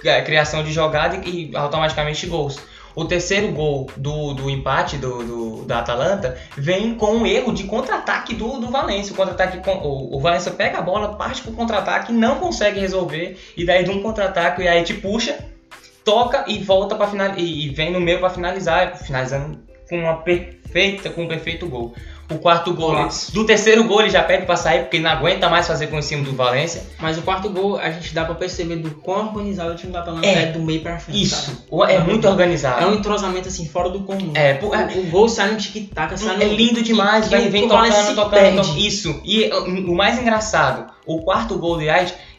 é, 0.04 0.20
criação 0.20 0.62
de 0.62 0.72
jogada 0.72 1.16
e, 1.24 1.50
e 1.52 1.56
automaticamente 1.56 2.26
gols. 2.26 2.58
O 2.94 3.04
terceiro 3.04 3.48
gol 3.52 3.90
do, 3.96 4.34
do 4.34 4.48
empate 4.48 4.96
do, 4.96 5.22
do- 5.24 5.64
da 5.64 5.80
Atalanta 5.80 6.36
vem 6.56 6.94
com 6.94 7.12
um 7.12 7.26
erro 7.26 7.52
de 7.52 7.64
contra-ataque 7.64 8.34
do, 8.34 8.58
do 8.60 8.70
Valência. 8.70 9.12
O 9.12 9.16
contra-ataque 9.16 9.60
o, 9.68 10.16
o 10.16 10.20
Valência 10.20 10.52
pega 10.52 10.78
a 10.78 10.82
bola, 10.82 11.14
parte 11.16 11.42
pro 11.42 11.52
contra-ataque, 11.52 12.12
não 12.12 12.36
consegue 12.36 12.78
resolver, 12.78 13.36
e 13.56 13.64
daí 13.64 13.82
de 13.84 13.90
um 13.90 14.02
contra-ataque, 14.02 14.62
e 14.62 14.68
aí 14.68 14.82
te 14.84 14.94
puxa, 14.94 15.38
toca 16.04 16.44
e 16.46 16.58
volta 16.58 16.94
para 16.94 17.06
final 17.08 17.32
e, 17.36 17.66
e 17.66 17.68
vem 17.70 17.90
no 17.90 18.00
meio 18.00 18.20
para 18.20 18.30
finalizar, 18.30 18.96
finalizando 18.98 19.58
com 19.88 19.98
uma 19.98 20.18
perfeita, 20.18 21.10
com 21.10 21.22
um 21.24 21.28
perfeito 21.28 21.66
gol. 21.66 21.94
O 22.30 22.36
quarto 22.38 22.72
gol, 22.72 22.92
Golaço. 22.92 23.32
do 23.32 23.44
terceiro 23.44 23.84
gol 23.84 24.00
ele 24.00 24.08
já 24.10 24.22
pede 24.22 24.46
para 24.46 24.56
sair 24.56 24.80
porque 24.80 24.96
ele 24.96 25.04
não 25.04 25.10
aguenta 25.10 25.48
mais 25.50 25.66
fazer 25.66 25.88
com 25.88 25.98
em 25.98 26.02
cima 26.02 26.24
do 26.24 26.32
Valência. 26.34 26.82
Mas 26.98 27.18
o 27.18 27.22
quarto 27.22 27.50
gol, 27.50 27.76
a 27.78 27.90
gente 27.90 28.14
dá 28.14 28.24
pra 28.24 28.34
perceber 28.34 28.76
do 28.76 28.90
quão 28.92 29.26
organizado 29.26 29.72
o 29.72 29.76
time 29.76 29.92
da 29.92 30.00
Atalanta 30.00 30.26
É. 30.26 30.44
é, 30.44 30.46
do 30.46 30.60
meio 30.60 30.80
pra 30.80 30.98
frente. 30.98 31.26
sabe? 31.26 31.42
Isso, 31.52 31.64
o- 31.70 31.84
é 31.84 31.98
muito 31.98 32.26
organizado. 32.26 32.82
É 32.82 32.86
um 32.86 32.94
entrosamento 32.94 33.48
assim, 33.48 33.68
fora 33.68 33.90
do 33.90 34.00
comum. 34.00 34.32
É, 34.34 34.54
pô, 34.54 34.74
é- 34.74 34.86
o, 34.94 35.00
o 35.00 35.10
gol 35.10 35.28
sai 35.28 35.50
no 35.50 35.58
tic-tac, 35.58 36.18
sai 36.18 36.36
no. 36.38 36.42
É 36.42 36.46
lindo 36.46 36.82
demais, 36.82 37.28
vai, 37.28 37.48
vem 37.48 37.66
o 37.66 37.68
tocando, 37.68 38.14
tocando, 38.14 38.56
tocando. 38.62 38.78
Isso. 38.78 39.20
E 39.24 39.50
o 39.52 39.94
mais 39.94 40.18
engraçado, 40.18 40.90
o 41.06 41.20
quarto 41.22 41.58
gol 41.58 41.76
de 41.78 41.84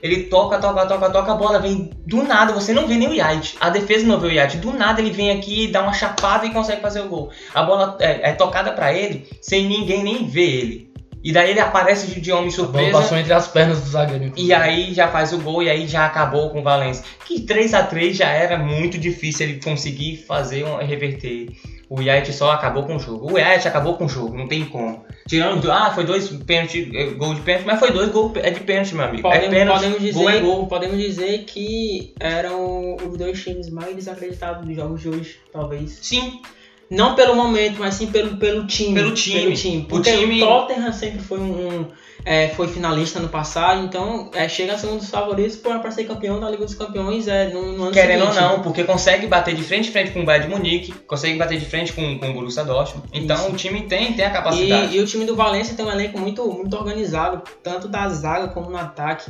Ele 0.01 0.23
toca, 0.23 0.57
toca, 0.59 0.85
toca, 0.85 1.09
toca, 1.09 1.31
a 1.31 1.35
bola 1.35 1.59
vem 1.59 1.89
do 2.05 2.23
nada, 2.23 2.53
você 2.53 2.73
não 2.73 2.87
vê 2.87 2.95
nem 2.95 3.09
o 3.09 3.13
Yait. 3.13 3.55
A 3.59 3.69
defesa 3.69 4.05
não 4.05 4.19
vê 4.19 4.27
o 4.27 4.31
Yait. 4.31 4.57
Do 4.57 4.73
nada 4.73 5.01
ele 5.01 5.11
vem 5.11 5.31
aqui, 5.31 5.67
dá 5.67 5.81
uma 5.81 5.93
chapada 5.93 6.45
e 6.45 6.51
consegue 6.51 6.81
fazer 6.81 7.01
o 7.01 7.09
gol. 7.09 7.31
A 7.53 7.63
bola 7.63 7.97
é, 7.99 8.29
é 8.29 8.33
tocada 8.33 8.71
para 8.71 8.93
ele 8.93 9.27
sem 9.41 9.67
ninguém 9.67 10.03
nem 10.03 10.25
ver 10.27 10.49
ele. 10.49 10.95
E 11.25 11.31
daí 11.31 11.49
ele 11.49 11.59
aparece 11.59 12.05
de, 12.05 12.21
de 12.21 12.31
homem 12.31 12.51
surpresa. 12.51 12.87
A 12.87 12.91
bola 12.91 13.03
passou 13.03 13.17
entre 13.17 13.33
as 13.33 13.47
pernas 13.47 13.81
do 13.81 13.89
zagueiro. 13.89 14.31
E 14.37 14.53
aí 14.53 14.93
já 14.93 15.07
faz 15.07 15.33
o 15.33 15.39
gol 15.39 15.63
e 15.63 15.69
aí 15.71 15.87
já 15.87 16.05
acabou 16.05 16.51
com 16.51 16.59
o 16.59 16.63
Valência. 16.63 17.03
Que 17.25 17.41
3 17.41 17.73
a 17.73 17.81
3 17.81 18.15
já 18.15 18.29
era 18.29 18.59
muito 18.59 18.95
difícil 18.99 19.47
ele 19.47 19.59
conseguir 19.59 20.17
fazer 20.17 20.63
um, 20.63 20.77
reverter. 20.77 21.47
O 21.89 22.01
Yait 22.01 22.31
só 22.33 22.51
acabou 22.51 22.83
com 22.83 22.95
o 22.95 22.99
jogo. 22.99 23.31
O 23.31 23.37
Yait 23.37 23.67
acabou 23.67 23.95
com 23.95 24.05
o 24.05 24.09
jogo, 24.09 24.35
não 24.35 24.47
tem 24.47 24.65
como. 24.65 25.05
Tirando, 25.27 25.71
ah, 25.71 25.91
foi 25.93 26.03
dois 26.03 26.27
pênalti, 26.29 26.91
eh, 26.93 27.11
gol 27.11 27.33
de 27.35 27.41
pênalti, 27.41 27.65
mas 27.65 27.79
foi 27.79 27.91
dois 27.91 28.09
gol 28.09 28.31
é 28.35 28.49
de 28.51 28.59
pênalti, 28.61 28.95
meu 28.95 29.05
amigo. 29.05 29.21
Podemos, 29.23 29.45
é 29.45 29.49
pênalti, 29.49 29.79
podemos 29.81 30.01
dizer, 30.01 30.13
gol 30.19 30.29
é 30.29 30.39
gol. 30.39 30.67
podemos 30.67 30.97
dizer 30.97 31.43
que 31.45 32.13
eram 32.19 32.95
os 32.95 33.17
dois 33.17 33.43
times 33.43 33.69
mais 33.69 33.95
desacreditados 33.95 34.65
dos 34.65 34.75
jogos 34.75 35.01
de 35.01 35.09
hoje, 35.09 35.37
talvez. 35.51 35.99
Sim, 36.01 36.41
Não 36.89 37.15
pelo 37.15 37.35
momento, 37.35 37.77
mas 37.79 37.95
sim 37.95 38.07
pelo, 38.07 38.37
pelo 38.37 38.67
time. 38.67 38.93
Pelo 38.93 39.13
time. 39.13 39.53
O 39.81 39.85
Porque 39.85 40.09
o, 40.11 40.19
time- 40.19 40.39
Tottenham 40.39 40.93
sempre 40.93 41.19
foi 41.19 41.39
um. 41.39 41.79
um, 41.81 41.87
é, 42.25 42.49
foi 42.49 42.67
finalista 42.67 43.19
no 43.19 43.29
passado, 43.29 43.85
então 43.85 44.31
é, 44.33 44.49
chega 44.49 44.73
a 44.73 44.77
ser 44.77 44.87
um 44.87 44.97
dos 44.97 45.09
favoritos 45.09 45.55
para 45.57 45.91
ser 45.91 46.05
campeão 46.05 46.39
da 46.39 46.49
Liga 46.49 46.65
dos 46.65 46.73
Campeões 46.73 47.27
é, 47.27 47.49
no, 47.49 47.73
no 47.73 47.83
ano 47.83 47.91
querendo 47.91 48.25
ou 48.25 48.33
seguinte. 48.33 48.49
não, 48.49 48.61
porque 48.63 48.83
consegue 48.83 49.27
bater 49.27 49.53
de 49.53 49.61
frente 49.61 49.91
frente 49.91 50.11
com 50.11 50.21
o 50.21 50.25
Bayern 50.25 50.47
de 50.47 50.55
Munique, 50.55 50.91
consegue 51.05 51.37
bater 51.37 51.59
de 51.59 51.65
frente 51.65 51.93
com, 51.93 52.17
com 52.17 52.29
o 52.29 52.33
Borussia 52.33 52.63
Dortmund. 52.63 53.07
Então 53.13 53.37
Isso. 53.37 53.51
o 53.51 53.55
time 53.55 53.83
tem, 53.83 54.13
tem 54.13 54.25
a 54.25 54.31
capacidade. 54.31 54.95
E, 54.95 54.97
e 54.97 55.01
o 55.01 55.05
time 55.05 55.23
do 55.23 55.35
Valência 55.35 55.75
tem 55.75 55.85
um 55.85 55.91
elenco 55.91 56.19
muito, 56.19 56.43
muito 56.51 56.75
organizado, 56.75 57.43
tanto 57.61 57.87
da 57.87 58.09
zaga 58.09 58.47
como 58.47 58.71
no 58.71 58.77
ataque. 58.77 59.29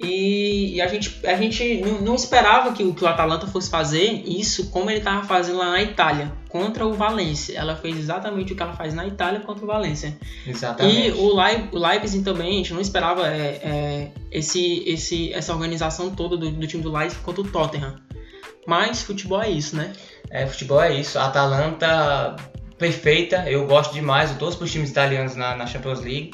E, 0.00 0.76
e 0.76 0.80
a 0.80 0.86
gente, 0.86 1.18
a 1.26 1.34
gente 1.34 1.80
não, 1.80 2.00
não 2.00 2.14
esperava 2.14 2.72
que, 2.72 2.84
o- 2.84 2.94
que 2.94 3.02
o 3.02 3.06
Atalanta 3.08 3.48
fosse 3.48 3.68
fazer 3.68 4.22
isso 4.24 4.70
como 4.70 4.88
ele 4.88 4.98
estava 5.00 5.26
fazendo 5.26 5.58
lá 5.58 5.72
na 5.72 5.82
Itália, 5.82 6.32
contra 6.48 6.86
o 6.86 6.92
Valência. 6.92 7.56
Ela 7.58 7.74
fez 7.74 7.96
exatamente 7.98 8.52
o 8.52 8.56
que 8.56 8.62
ela 8.62 8.74
faz 8.74 8.94
na 8.94 9.06
Itália 9.06 9.40
contra 9.40 9.64
o 9.64 9.66
Valência. 9.66 10.16
Exatamente. 10.46 11.08
E 11.08 11.10
o, 11.10 11.34
Leip, 11.34 11.68
o 11.74 11.78
Leipzig 11.78 12.22
também, 12.22 12.48
a 12.52 12.56
gente 12.58 12.72
não 12.74 12.80
esperava 12.80 13.26
é, 13.26 13.60
é, 13.62 14.10
esse, 14.30 14.84
esse, 14.86 15.32
essa 15.32 15.52
organização 15.52 16.10
toda 16.10 16.36
do, 16.36 16.48
do 16.50 16.66
time 16.66 16.82
do 16.82 16.92
Leipzig 16.92 17.20
contra 17.22 17.42
o 17.42 17.48
Tottenham. 17.48 17.96
Mas 18.66 19.02
futebol 19.02 19.42
é 19.42 19.50
isso, 19.50 19.74
né? 19.76 19.92
É, 20.30 20.46
futebol 20.46 20.80
é 20.80 20.94
isso. 20.94 21.18
A 21.18 21.24
Atalanta 21.26 22.36
perfeita, 22.78 23.50
eu 23.50 23.66
gosto 23.66 23.92
demais, 23.92 24.30
eu 24.30 24.36
torço 24.38 24.56
para 24.58 24.66
os 24.66 24.70
times 24.70 24.90
italianos 24.90 25.34
na, 25.34 25.56
na 25.56 25.66
Champions 25.66 26.00
League. 26.00 26.30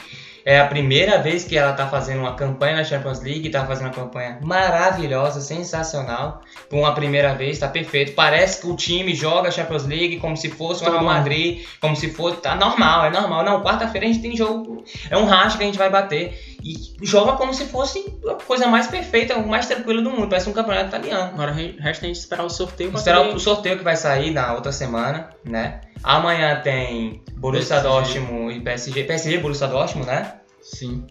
É 0.46 0.60
a 0.60 0.66
primeira 0.66 1.22
vez 1.22 1.42
que 1.44 1.56
ela 1.56 1.70
está 1.70 1.86
fazendo 1.88 2.20
uma 2.20 2.34
campanha 2.34 2.76
na 2.76 2.84
Champions 2.84 3.20
League, 3.22 3.46
está 3.46 3.64
fazendo 3.64 3.86
uma 3.86 3.94
campanha 3.94 4.38
maravilhosa, 4.42 5.40
sensacional. 5.40 6.42
Por 6.68 6.78
uma 6.78 6.94
primeira 6.94 7.34
vez, 7.34 7.52
está 7.52 7.66
perfeito. 7.68 8.12
Parece 8.12 8.60
que 8.60 8.66
o 8.66 8.76
time 8.76 9.14
joga 9.14 9.48
a 9.48 9.50
Champions 9.50 9.86
League 9.86 10.18
como 10.18 10.36
se 10.36 10.50
fosse 10.50 10.84
o 10.84 10.90
Real. 10.90 11.02
Madrid, 11.02 11.64
como 11.80 11.96
se 11.96 12.10
fosse. 12.10 12.36
Tá 12.42 12.54
normal, 12.54 13.06
é 13.06 13.10
normal. 13.10 13.42
Não, 13.44 13.62
quarta-feira 13.62 14.06
a 14.06 14.10
gente 14.12 14.20
tem 14.22 14.36
jogo. 14.36 14.84
É 15.10 15.16
um 15.16 15.24
racha 15.24 15.56
que 15.56 15.62
a 15.62 15.66
gente 15.66 15.78
vai 15.78 15.88
bater. 15.88 16.38
E 16.62 16.74
joga 17.02 17.32
como 17.32 17.52
se 17.54 17.64
fosse 17.66 18.18
a 18.28 18.34
coisa 18.34 18.66
mais 18.66 18.86
perfeita, 18.86 19.36
o 19.36 19.48
mais 19.48 19.66
tranquilo 19.66 20.02
do 20.02 20.10
mundo. 20.10 20.28
Parece 20.28 20.48
um 20.48 20.52
campeonato 20.52 20.88
italiano. 20.88 21.30
Agora 21.32 21.52
re- 21.52 21.76
resta 21.78 22.04
a 22.04 22.08
gente 22.08 22.16
esperar 22.18 22.44
o 22.44 22.50
sorteio 22.50 22.90
Esperar 22.94 23.18
saber- 23.20 23.34
o 23.34 23.38
sorteio 23.40 23.78
que 23.78 23.84
vai 23.84 23.96
sair 23.96 24.30
na 24.30 24.52
outra 24.52 24.72
semana, 24.72 25.30
né? 25.44 25.80
Amanhã 26.04 26.60
tem 26.62 27.22
Borussia 27.36 27.80
PSG. 27.80 27.88
Dortmund 27.88 28.56
e 28.56 28.60
PSG. 28.60 29.04
PSG 29.04 29.34
e 29.34 29.38
Borussia 29.38 29.66
Dortmund, 29.66 30.06
né? 30.06 30.34
Sim. 30.60 31.06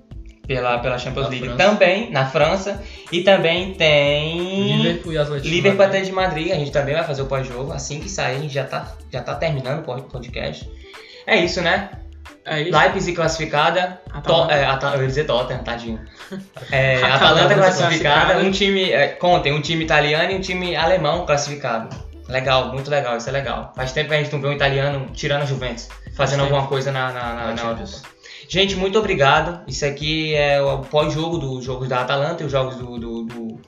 Pela, 0.46 0.78
pela 0.80 0.98
Champions 0.98 1.26
Na 1.26 1.30
League 1.30 1.46
França. 1.48 1.64
também, 1.64 2.12
na 2.12 2.26
França. 2.26 2.84
E 3.12 3.24
também 3.24 3.74
tem 3.74 4.78
Liverpool 4.78 5.14
e 5.14 5.18
Atlético. 5.18 5.48
Liverpool 5.48 5.78
Madrid. 5.78 5.88
Atlético 5.88 6.06
de 6.06 6.12
Madrid. 6.12 6.52
A 6.52 6.56
gente 6.56 6.72
também 6.72 6.94
vai 6.94 7.04
fazer 7.04 7.22
o 7.22 7.26
pós-jogo. 7.26 7.72
Assim 7.72 8.00
que 8.00 8.10
sair, 8.10 8.36
a 8.36 8.40
gente 8.40 8.54
já 8.54 8.66
tá, 8.66 8.96
já 9.12 9.22
tá 9.22 9.36
terminando 9.36 9.80
o 9.80 10.02
podcast. 10.04 10.70
É 11.26 11.38
isso, 11.38 11.62
né? 11.62 11.90
É 12.46 12.62
isso. 12.62 12.78
Leipzig 12.78 13.16
classificada. 13.16 14.02
Atalanta. 14.12 14.78
To, 14.80 14.88
é, 14.88 14.96
eu 14.98 15.02
ia 15.02 15.08
dizer 15.08 15.24
Tottenham, 15.24 15.64
tadinho. 15.64 16.00
É, 16.72 16.98
Atalanta 16.98 17.16
Atalanta 17.16 17.56
classificada. 17.56 18.34
classificada. 18.34 18.40
Um 18.40 18.52
time. 18.52 18.92
É, 18.92 19.08
contem, 19.08 19.54
um 19.54 19.62
time 19.62 19.84
italiano 19.84 20.32
e 20.32 20.36
um 20.36 20.42
time 20.42 20.76
alemão 20.76 21.26
classificado. 21.26 22.13
Legal, 22.28 22.72
muito 22.72 22.90
legal, 22.90 23.18
isso 23.18 23.30
é 23.30 23.32
legal. 23.32 23.74
Faz 23.76 23.92
tempo 23.92 24.10
que 24.10 24.16
a 24.16 24.24
gente 24.24 24.32
não 24.32 24.42
vê 24.42 24.48
um 24.48 24.54
italiano 24.54 25.08
tirando 25.14 25.44
a 25.44 25.46
Juventus, 25.46 25.90
fazendo 26.14 26.44
alguma 26.44 26.68
coisa 26.68 26.92
na, 26.92 27.12
na, 27.12 27.22
na, 27.22 27.34
Na 27.34 27.52
na 27.52 27.58
Champions. 27.58 27.96
Europa. 27.96 28.14
Gente, 28.48 28.76
muito 28.76 29.00
obrigado. 29.00 29.62
Isso 29.68 29.86
aqui 29.86 30.36
é 30.36 30.62
o 30.62 30.80
pós-jogo 30.80 31.38
dos 31.38 31.64
jogos 31.64 31.88
da 31.90 32.02
Atalanta 32.02 32.44
e 32.44 32.46
os 32.46 32.52
jogos 32.52 32.76
do, 32.76 33.00
do, 33.00 33.24
do, 33.24 33.62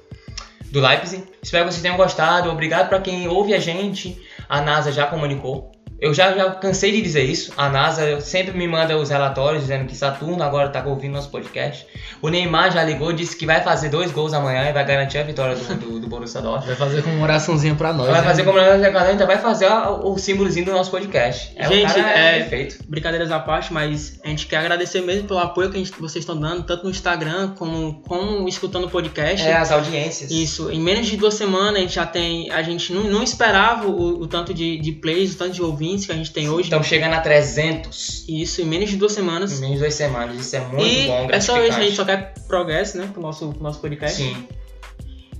do 0.72 0.80
Leipzig. 0.80 1.24
Espero 1.42 1.66
que 1.66 1.72
vocês 1.72 1.82
tenham 1.82 1.98
gostado. 1.98 2.50
Obrigado 2.52 2.90
para 2.90 3.00
quem 3.00 3.28
ouve 3.28 3.54
a 3.54 3.60
gente. 3.60 4.22
A 4.48 4.62
NASA 4.62 4.92
já 4.92 5.08
comunicou. 5.08 5.72
Eu 6.06 6.14
já, 6.14 6.32
já 6.34 6.52
cansei 6.52 6.92
de 6.92 7.02
dizer 7.02 7.24
isso. 7.24 7.52
A 7.58 7.68
NASA 7.68 8.22
sempre 8.22 8.56
me 8.56 8.68
manda 8.68 8.96
os 8.96 9.10
relatórios 9.10 9.64
dizendo 9.64 9.88
que 9.88 9.96
Saturno 9.96 10.44
agora 10.44 10.68
está 10.68 10.86
ouvindo 10.86 11.14
nosso 11.14 11.30
podcast. 11.30 11.88
O 12.22 12.30
Neymar 12.30 12.72
já 12.72 12.84
ligou, 12.84 13.12
disse 13.12 13.36
que 13.36 13.44
vai 13.44 13.60
fazer 13.62 13.90
dois 13.90 14.12
gols 14.12 14.32
amanhã 14.32 14.70
e 14.70 14.72
vai 14.72 14.86
garantir 14.86 15.18
a 15.18 15.24
vitória 15.24 15.56
do, 15.56 15.76
do, 15.76 16.00
do 16.00 16.08
Borussia 16.08 16.42
Dortmund. 16.42 16.68
Vai 16.68 16.76
fazer 16.76 17.02
comemoraçãozinha 17.02 17.74
pra 17.74 17.92
nós. 17.92 18.08
Vai 18.08 18.22
né? 18.22 18.28
fazer 18.28 18.44
como 18.44 18.60
nós 18.60 18.84
ainda 18.84 19.26
vai 19.26 19.40
fazer 19.40 19.68
o, 19.68 20.14
o 20.14 20.18
símbolozinho 20.20 20.66
do 20.68 20.74
nosso 20.74 20.92
podcast. 20.92 21.54
É, 21.56 21.68
Gente, 21.68 21.92
o 21.92 21.96
cara 21.96 22.12
é 22.12 22.36
é- 22.36 22.40
perfeito. 22.44 22.78
brincadeiras 22.88 23.32
à 23.32 23.40
parte, 23.40 23.74
mas 23.74 24.20
a 24.24 24.28
gente 24.28 24.46
quer 24.46 24.58
agradecer 24.58 25.02
mesmo 25.02 25.28
pelo 25.28 25.40
apoio 25.40 25.72
que 25.72 25.78
a 25.78 25.80
gente- 25.80 25.92
vocês 26.00 26.22
estão 26.22 26.38
dando, 26.40 26.62
tanto 26.62 26.84
no 26.84 26.92
Instagram 26.92 27.54
como, 27.58 28.04
como 28.08 28.48
escutando 28.48 28.86
o 28.86 28.90
podcast. 28.92 29.44
É, 29.44 29.56
as 29.56 29.72
audiências. 29.72 30.30
Isso, 30.30 30.70
em 30.72 30.80
menos 30.80 31.08
de 31.08 31.18
duas 31.18 31.34
semanas 31.34 31.78
a 31.78 31.80
gente 31.80 31.96
já 31.96 32.06
tem. 32.06 32.52
A 32.52 32.62
gente 32.62 32.94
não, 32.94 33.06
não 33.06 33.24
esperava 33.24 33.88
o, 33.88 34.22
o 34.22 34.28
tanto 34.28 34.54
de, 34.54 34.78
de 34.78 34.92
plays, 34.92 35.34
o 35.34 35.38
tanto 35.38 35.52
de 35.54 35.64
ouvintes 35.64 35.95
que 36.04 36.12
a 36.12 36.16
gente 36.16 36.32
tem 36.32 36.50
hoje. 36.50 36.64
Estamos 36.64 36.88
chegando 36.88 37.14
a 37.14 37.22
300 37.22 38.26
Isso, 38.28 38.62
em 38.62 38.66
menos 38.66 38.90
de 38.90 38.98
duas 38.98 39.12
em 39.14 39.16
semanas. 39.16 39.60
menos 39.60 39.76
de 39.76 39.80
duas 39.82 39.94
semanas. 39.94 40.36
Isso 40.40 40.56
é 40.56 40.60
muito 40.62 40.84
e 40.86 41.08
bom, 41.08 41.28
é 41.32 41.40
só 41.40 41.64
isso, 41.64 41.78
a 41.78 41.82
gente 41.84 41.96
só 41.96 42.04
quer 42.04 42.34
progresso, 42.48 42.98
né? 42.98 43.08
Pro 43.14 43.22
nosso, 43.22 43.50
pro 43.54 43.64
nosso 43.64 43.80
podcast. 43.80 44.18
Sim. 44.18 44.48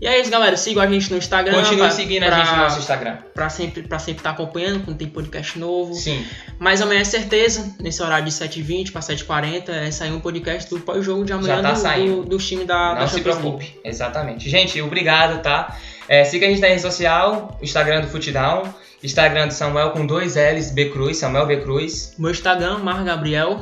E 0.02 0.06
é 0.08 0.20
isso, 0.20 0.30
galera. 0.30 0.58
Sigam 0.58 0.84
a 0.84 0.88
gente 0.88 1.10
no 1.10 1.18
Instagram. 1.18 1.54
Continue 1.54 1.78
pra- 1.80 1.90
seguindo 1.90 2.24
a 2.24 2.28
pra- 2.28 2.38
gente 2.40 2.52
no 2.52 2.58
nosso 2.58 2.80
Instagram. 2.80 3.18
Pra 3.34 3.50
sempre 3.50 3.82
estar 3.82 3.98
sempre 3.98 4.22
tá 4.24 4.32
acompanhando 4.32 4.84
quando 4.84 4.98
tem 4.98 5.08
podcast 5.08 5.58
novo. 5.58 5.94
Sim. 5.94 6.24
Mas 6.60 6.82
amanhã 6.82 7.00
é 7.00 7.06
certeza, 7.06 7.74
nesse 7.80 8.04
horário 8.04 8.26
de 8.26 8.32
7h20 8.32 8.92
para 8.92 9.02
7h40, 9.02 9.70
é 9.70 9.90
sair 9.92 10.12
um 10.12 10.20
podcast 10.20 10.70
do 10.70 10.82
pós-jogo 10.82 11.24
de 11.24 11.32
amanhã 11.32 11.62
tá 11.62 11.72
do, 11.72 11.80
saindo. 11.80 12.24
do, 12.24 12.30
do 12.32 12.38
time 12.38 12.66
da, 12.66 12.90
Não 12.90 12.96
da 13.00 13.08
se 13.08 13.16
Champions 13.16 13.36
League. 13.38 13.58
preocupe. 13.58 13.80
Exatamente. 13.86 14.50
Gente, 14.50 14.82
obrigado, 14.82 15.42
tá? 15.42 15.78
É, 16.10 16.26
siga 16.26 16.46
a 16.46 16.50
gente 16.50 16.60
na 16.62 16.68
rede 16.68 16.82
social, 16.82 17.58
Instagram 17.62 18.02
do 18.02 18.08
Footdown, 18.08 18.64
Instagram 19.06 19.48
do 19.48 19.54
Samuel 19.54 19.92
com 19.92 20.06
dois 20.06 20.36
L's, 20.36 20.72
B 20.72 20.90
Cruz, 20.90 21.18
Samuel 21.18 21.46
B 21.46 21.62
Cruz. 21.62 22.16
Meu 22.18 22.32
Instagram, 22.32 22.80
Mar 22.80 23.04
Gabriel. 23.04 23.60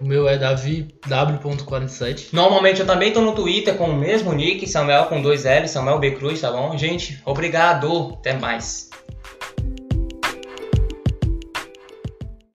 O 0.00 0.04
meu 0.06 0.28
é 0.28 0.36
Davi 0.38 0.88
W.47. 1.08 2.28
Normalmente 2.32 2.80
eu 2.80 2.86
também 2.86 3.12
tô 3.12 3.20
no 3.20 3.34
Twitter 3.34 3.74
com 3.76 3.86
o 3.90 3.96
mesmo 3.96 4.32
nick, 4.32 4.66
Samuel 4.68 5.06
com 5.06 5.20
dois 5.20 5.44
L's, 5.44 5.70
Samuel 5.70 5.98
B 5.98 6.12
Cruz, 6.12 6.40
tá 6.40 6.52
bom? 6.52 6.76
Gente, 6.76 7.20
obrigado. 7.24 8.14
Até 8.18 8.34
mais. 8.34 8.90